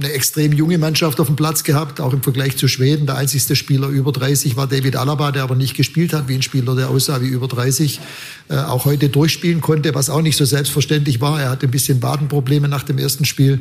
eine 0.00 0.10
extrem 0.10 0.52
junge 0.52 0.78
Mannschaft 0.78 1.20
auf 1.20 1.28
dem 1.28 1.36
Platz 1.36 1.62
gehabt, 1.62 2.00
auch 2.00 2.12
im 2.12 2.20
Vergleich 2.20 2.56
zu 2.56 2.66
Schweden. 2.66 3.06
Der 3.06 3.14
einzigste 3.14 3.54
Spieler 3.54 3.86
über 3.90 4.10
30 4.10 4.56
war 4.56 4.66
David 4.66 4.96
Alaba, 4.96 5.30
der 5.30 5.44
aber 5.44 5.54
nicht 5.54 5.76
gespielt 5.76 6.12
hat, 6.12 6.26
wie 6.26 6.34
ein 6.34 6.42
Spieler, 6.42 6.74
der 6.74 6.90
aussah 6.90 7.20
wie 7.20 7.28
über 7.28 7.46
30, 7.46 8.00
äh, 8.48 8.56
auch 8.56 8.84
heute 8.84 9.08
durchspielen 9.08 9.60
konnte, 9.60 9.94
was 9.94 10.10
auch 10.10 10.20
nicht 10.20 10.36
so 10.36 10.44
selbstverständlich 10.44 11.20
war. 11.20 11.40
Er 11.40 11.50
hatte 11.50 11.68
ein 11.68 11.70
bisschen 11.70 12.02
Wadenprobleme 12.02 12.66
nach 12.66 12.82
dem 12.82 12.98
ersten 12.98 13.24
Spiel. 13.24 13.60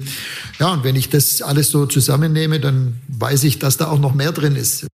Ja, 0.60 0.74
und 0.74 0.84
wenn 0.84 0.96
ich 0.96 1.10
das 1.10 1.44
alles 1.44 1.70
so 1.70 1.86
zusammennehme, 1.86 2.60
dann 2.60 2.96
weiß 3.10 3.44
ich, 3.44 3.60
dass 3.60 3.78
da 3.78 3.92
auch 3.92 4.00
noch 4.00 4.16
mehr 4.16 4.32
drin 4.32 4.56
ist. 4.56 4.88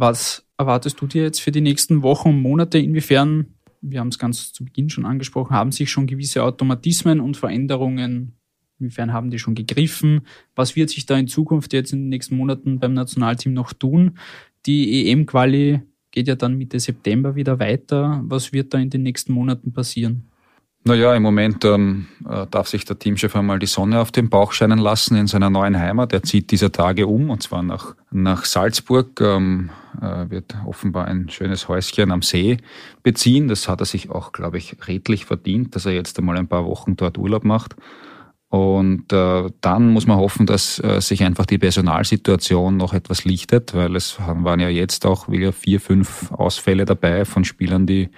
Was 0.00 0.46
erwartest 0.56 1.00
du 1.00 1.06
dir 1.06 1.22
jetzt 1.22 1.40
für 1.40 1.52
die 1.52 1.60
nächsten 1.60 2.02
Wochen 2.02 2.30
und 2.30 2.40
Monate? 2.40 2.78
Inwiefern, 2.78 3.54
wir 3.82 4.00
haben 4.00 4.08
es 4.08 4.18
ganz 4.18 4.52
zu 4.52 4.64
Beginn 4.64 4.88
schon 4.88 5.04
angesprochen, 5.04 5.54
haben 5.54 5.72
sich 5.72 5.90
schon 5.90 6.06
gewisse 6.06 6.42
Automatismen 6.42 7.20
und 7.20 7.36
Veränderungen 7.36 8.40
Inwiefern 8.80 9.12
haben 9.12 9.30
die 9.30 9.38
schon 9.38 9.54
gegriffen? 9.54 10.22
Was 10.56 10.74
wird 10.74 10.88
sich 10.88 11.04
da 11.04 11.18
in 11.18 11.28
Zukunft 11.28 11.74
jetzt 11.74 11.92
in 11.92 12.00
den 12.00 12.08
nächsten 12.08 12.36
Monaten 12.36 12.80
beim 12.80 12.94
Nationalteam 12.94 13.52
noch 13.52 13.74
tun? 13.74 14.16
Die 14.64 15.10
EM-Quali 15.10 15.82
geht 16.10 16.28
ja 16.28 16.34
dann 16.34 16.56
Mitte 16.56 16.80
September 16.80 17.34
wieder 17.34 17.58
weiter. 17.58 18.22
Was 18.24 18.52
wird 18.52 18.72
da 18.72 18.78
in 18.78 18.88
den 18.88 19.02
nächsten 19.02 19.34
Monaten 19.34 19.72
passieren? 19.72 20.29
Naja, 20.82 21.14
im 21.14 21.22
Moment 21.22 21.62
ähm, 21.66 22.06
äh, 22.26 22.46
darf 22.50 22.68
sich 22.68 22.86
der 22.86 22.98
Teamchef 22.98 23.36
einmal 23.36 23.58
die 23.58 23.66
Sonne 23.66 24.00
auf 24.00 24.12
den 24.12 24.30
Bauch 24.30 24.52
scheinen 24.52 24.78
lassen 24.78 25.14
in 25.14 25.26
seiner 25.26 25.50
neuen 25.50 25.78
Heimat. 25.78 26.14
Er 26.14 26.22
zieht 26.22 26.50
dieser 26.50 26.72
Tage 26.72 27.06
um 27.06 27.28
und 27.28 27.42
zwar 27.42 27.62
nach, 27.62 27.94
nach 28.10 28.46
Salzburg. 28.46 29.20
Ähm, 29.20 29.68
äh, 30.00 30.30
wird 30.30 30.56
offenbar 30.64 31.06
ein 31.06 31.28
schönes 31.28 31.68
Häuschen 31.68 32.10
am 32.10 32.22
See 32.22 32.56
beziehen. 33.02 33.48
Das 33.48 33.68
hat 33.68 33.80
er 33.80 33.86
sich 33.86 34.10
auch, 34.10 34.32
glaube 34.32 34.56
ich, 34.56 34.76
redlich 34.88 35.26
verdient, 35.26 35.76
dass 35.76 35.84
er 35.84 35.92
jetzt 35.92 36.18
einmal 36.18 36.38
ein 36.38 36.48
paar 36.48 36.64
Wochen 36.64 36.96
dort 36.96 37.18
Urlaub 37.18 37.44
macht. 37.44 37.76
Und 38.48 39.12
äh, 39.12 39.50
dann 39.60 39.90
muss 39.90 40.06
man 40.06 40.16
hoffen, 40.16 40.46
dass 40.46 40.82
äh, 40.82 41.00
sich 41.00 41.22
einfach 41.22 41.46
die 41.46 41.58
Personalsituation 41.58 42.76
noch 42.76 42.94
etwas 42.94 43.24
lichtet, 43.24 43.74
weil 43.74 43.94
es 43.94 44.18
waren 44.18 44.58
ja 44.58 44.68
jetzt 44.68 45.06
auch 45.06 45.28
wieder 45.28 45.52
vier, 45.52 45.80
fünf 45.80 46.32
Ausfälle 46.32 46.84
dabei 46.84 47.24
von 47.24 47.44
Spielern, 47.44 47.86
die 47.86 48.08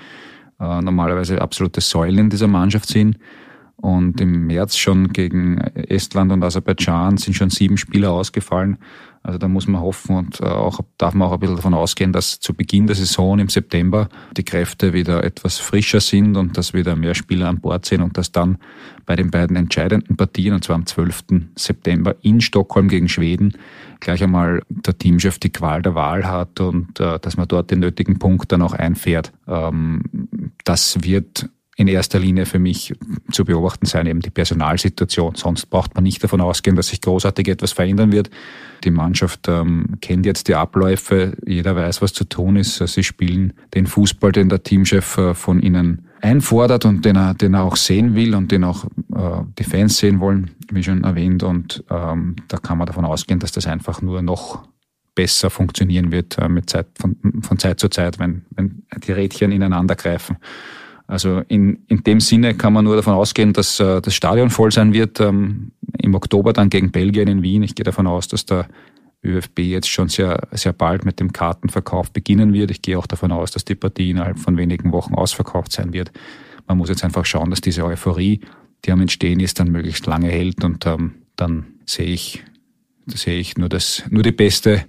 normalerweise 0.62 1.40
absolute 1.40 1.80
Säulen 1.80 2.30
dieser 2.30 2.46
Mannschaft 2.46 2.88
sind. 2.88 3.16
Und 3.82 4.20
im 4.20 4.46
März 4.46 4.76
schon 4.76 5.08
gegen 5.08 5.58
Estland 5.58 6.30
und 6.30 6.44
Aserbaidschan 6.44 7.16
sind 7.16 7.34
schon 7.34 7.50
sieben 7.50 7.76
Spieler 7.76 8.12
ausgefallen. 8.12 8.78
Also 9.24 9.38
da 9.38 9.48
muss 9.48 9.66
man 9.66 9.80
hoffen 9.80 10.16
und 10.16 10.40
äh, 10.40 10.44
auch 10.44 10.80
darf 10.98 11.14
man 11.14 11.26
auch 11.26 11.32
ein 11.32 11.40
bisschen 11.40 11.56
davon 11.56 11.74
ausgehen, 11.74 12.12
dass 12.12 12.38
zu 12.38 12.54
Beginn 12.54 12.86
der 12.86 12.94
Saison 12.94 13.40
im 13.40 13.48
September 13.48 14.08
die 14.36 14.44
Kräfte 14.44 14.92
wieder 14.92 15.24
etwas 15.24 15.58
frischer 15.58 16.00
sind 16.00 16.36
und 16.36 16.56
dass 16.56 16.74
wieder 16.74 16.94
mehr 16.94 17.16
Spieler 17.16 17.48
an 17.48 17.60
Bord 17.60 17.84
sind 17.84 18.02
und 18.02 18.16
dass 18.16 18.30
dann 18.30 18.58
bei 19.04 19.16
den 19.16 19.32
beiden 19.32 19.56
entscheidenden 19.56 20.16
Partien, 20.16 20.54
und 20.54 20.62
zwar 20.62 20.76
am 20.76 20.86
12. 20.86 21.24
September 21.56 22.14
in 22.22 22.40
Stockholm 22.40 22.88
gegen 22.88 23.08
Schweden, 23.08 23.56
gleich 23.98 24.22
einmal 24.22 24.62
der 24.68 24.96
Teamchef 24.96 25.40
die 25.40 25.50
Qual 25.50 25.82
der 25.82 25.96
Wahl 25.96 26.24
hat 26.24 26.60
und 26.60 27.00
äh, 27.00 27.18
dass 27.18 27.36
man 27.36 27.48
dort 27.48 27.72
den 27.72 27.80
nötigen 27.80 28.20
Punkt 28.20 28.52
dann 28.52 28.62
auch 28.62 28.74
einfährt. 28.74 29.32
Ähm, 29.48 30.02
das 30.64 31.02
wird 31.02 31.48
in 31.82 31.88
erster 31.88 32.18
Linie 32.18 32.46
für 32.46 32.58
mich 32.58 32.94
zu 33.30 33.44
beobachten 33.44 33.86
sein, 33.86 34.06
eben 34.06 34.20
die 34.20 34.30
Personalsituation. 34.30 35.34
Sonst 35.34 35.66
braucht 35.66 35.94
man 35.94 36.04
nicht 36.04 36.22
davon 36.22 36.40
ausgehen, 36.40 36.76
dass 36.76 36.88
sich 36.88 37.00
großartig 37.00 37.48
etwas 37.48 37.72
verändern 37.72 38.12
wird. 38.12 38.30
Die 38.84 38.90
Mannschaft 38.90 39.48
ähm, 39.48 39.96
kennt 40.00 40.24
jetzt 40.24 40.48
die 40.48 40.54
Abläufe, 40.54 41.36
jeder 41.44 41.76
weiß, 41.76 42.00
was 42.00 42.12
zu 42.12 42.24
tun 42.24 42.56
ist. 42.56 42.76
Sie 42.78 43.04
spielen 43.04 43.52
den 43.74 43.86
Fußball, 43.86 44.32
den 44.32 44.48
der 44.48 44.62
Teamchef 44.62 45.18
äh, 45.18 45.34
von 45.34 45.60
ihnen 45.60 46.08
einfordert 46.20 46.84
und 46.84 47.04
den 47.04 47.16
er, 47.16 47.34
den 47.34 47.54
er 47.54 47.64
auch 47.64 47.76
sehen 47.76 48.14
will 48.14 48.34
und 48.34 48.52
den 48.52 48.62
auch 48.62 48.84
äh, 49.14 49.42
die 49.58 49.64
Fans 49.64 49.98
sehen 49.98 50.20
wollen, 50.20 50.52
wie 50.70 50.82
schon 50.84 51.02
erwähnt. 51.02 51.42
Und 51.42 51.84
ähm, 51.90 52.36
da 52.48 52.58
kann 52.58 52.78
man 52.78 52.86
davon 52.86 53.04
ausgehen, 53.04 53.40
dass 53.40 53.52
das 53.52 53.66
einfach 53.66 54.02
nur 54.02 54.22
noch 54.22 54.62
besser 55.14 55.50
funktionieren 55.50 56.12
wird 56.12 56.38
äh, 56.38 56.48
mit 56.48 56.70
Zeit, 56.70 56.86
von, 56.98 57.16
von 57.42 57.58
Zeit 57.58 57.80
zu 57.80 57.88
Zeit, 57.88 58.18
wenn, 58.18 58.44
wenn 58.50 58.84
die 59.04 59.12
Rädchen 59.12 59.52
ineinander 59.52 59.96
greifen. 59.96 60.36
Also 61.12 61.42
in, 61.48 61.84
in 61.88 62.02
dem 62.04 62.20
Sinne 62.20 62.54
kann 62.54 62.72
man 62.72 62.86
nur 62.86 62.96
davon 62.96 63.12
ausgehen, 63.12 63.52
dass 63.52 63.78
äh, 63.78 64.00
das 64.00 64.14
Stadion 64.14 64.48
voll 64.48 64.72
sein 64.72 64.94
wird 64.94 65.20
ähm, 65.20 65.72
im 65.98 66.14
Oktober 66.14 66.54
dann 66.54 66.70
gegen 66.70 66.90
Belgien 66.90 67.28
in 67.28 67.42
Wien. 67.42 67.62
Ich 67.62 67.74
gehe 67.74 67.84
davon 67.84 68.06
aus, 68.06 68.28
dass 68.28 68.46
der 68.46 68.66
ÖFB 69.22 69.58
jetzt 69.58 69.90
schon 69.90 70.08
sehr, 70.08 70.48
sehr 70.52 70.72
bald 70.72 71.04
mit 71.04 71.20
dem 71.20 71.34
Kartenverkauf 71.34 72.10
beginnen 72.12 72.54
wird. 72.54 72.70
Ich 72.70 72.80
gehe 72.80 72.98
auch 72.98 73.06
davon 73.06 73.30
aus, 73.30 73.50
dass 73.50 73.66
die 73.66 73.74
Partie 73.74 74.08
innerhalb 74.08 74.38
von 74.38 74.56
wenigen 74.56 74.90
Wochen 74.92 75.12
ausverkauft 75.12 75.72
sein 75.72 75.92
wird. 75.92 76.12
Man 76.66 76.78
muss 76.78 76.88
jetzt 76.88 77.04
einfach 77.04 77.26
schauen, 77.26 77.50
dass 77.50 77.60
diese 77.60 77.84
Euphorie, 77.84 78.40
die 78.86 78.90
am 78.90 79.02
Entstehen 79.02 79.38
ist, 79.38 79.60
dann 79.60 79.70
möglichst 79.70 80.06
lange 80.06 80.28
hält 80.28 80.64
und 80.64 80.86
ähm, 80.86 81.16
dann 81.36 81.66
sehe 81.84 82.06
ich, 82.06 82.42
sehe 83.04 83.38
ich 83.38 83.58
nur, 83.58 83.68
das, 83.68 84.02
nur 84.08 84.22
die 84.22 84.32
beste 84.32 84.86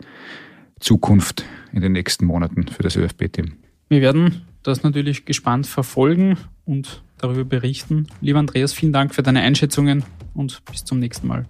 Zukunft 0.80 1.44
in 1.74 1.82
den 1.82 1.92
nächsten 1.92 2.26
Monaten 2.26 2.70
für 2.70 2.82
das 2.82 2.96
ÖFB-Team. 2.96 3.58
Wir 3.90 4.00
werden 4.00 4.53
das 4.64 4.84
natürlich 4.84 5.26
gespannt 5.26 5.68
verfolgen 5.68 6.38
und 6.66 7.04
darüber 7.18 7.44
berichten. 7.44 8.08
Lieber 8.22 8.40
Andreas, 8.40 8.74
vielen 8.74 8.94
Dank 8.94 9.14
für 9.14 9.24
deine 9.24 9.42
Einschätzungen 9.42 10.04
und 10.34 10.64
bis 10.66 10.84
zum 10.84 11.00
nächsten 11.00 11.28
Mal. 11.28 11.46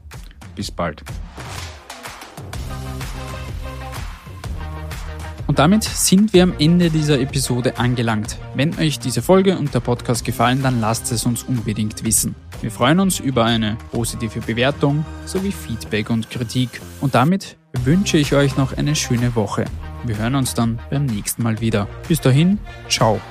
Bis 0.56 0.72
bald. 0.72 1.04
Und 5.46 5.60
damit 5.60 5.84
sind 5.84 6.34
wir 6.34 6.44
am 6.44 6.54
Ende 6.58 6.90
dieser 6.90 7.20
Episode 7.20 7.78
angelangt. 7.78 8.40
Wenn 8.56 8.78
euch 8.80 8.98
diese 8.98 9.22
Folge 9.22 9.58
und 9.58 9.74
der 9.74 9.82
Podcast 9.82 10.26
gefallen, 10.26 10.64
dann 10.64 10.80
lasst 10.80 11.12
es 11.12 11.26
uns 11.26 11.44
unbedingt 11.44 12.04
wissen. 12.04 12.34
Wir 12.62 12.72
freuen 12.72 13.00
uns 13.00 13.20
über 13.20 13.46
eine 13.46 13.78
positive 13.92 14.40
Bewertung 14.40 15.06
sowie 15.26 15.52
Feedback 15.52 16.10
und 16.10 16.30
Kritik. 16.30 16.82
Und 17.02 17.14
damit 17.14 17.58
wünsche 17.84 18.18
ich 18.18 18.34
euch 18.34 18.58
noch 18.58 18.76
eine 18.78 18.96
schöne 18.96 19.36
Woche. 19.36 19.66
Wir 20.04 20.18
hören 20.18 20.36
uns 20.36 20.54
dann 20.54 20.80
beim 20.90 21.06
nächsten 21.06 21.44
Mal 21.44 21.62
wieder. 21.62 21.88
Bis 22.08 22.20
dahin, 22.20 22.60
ciao. 22.90 23.22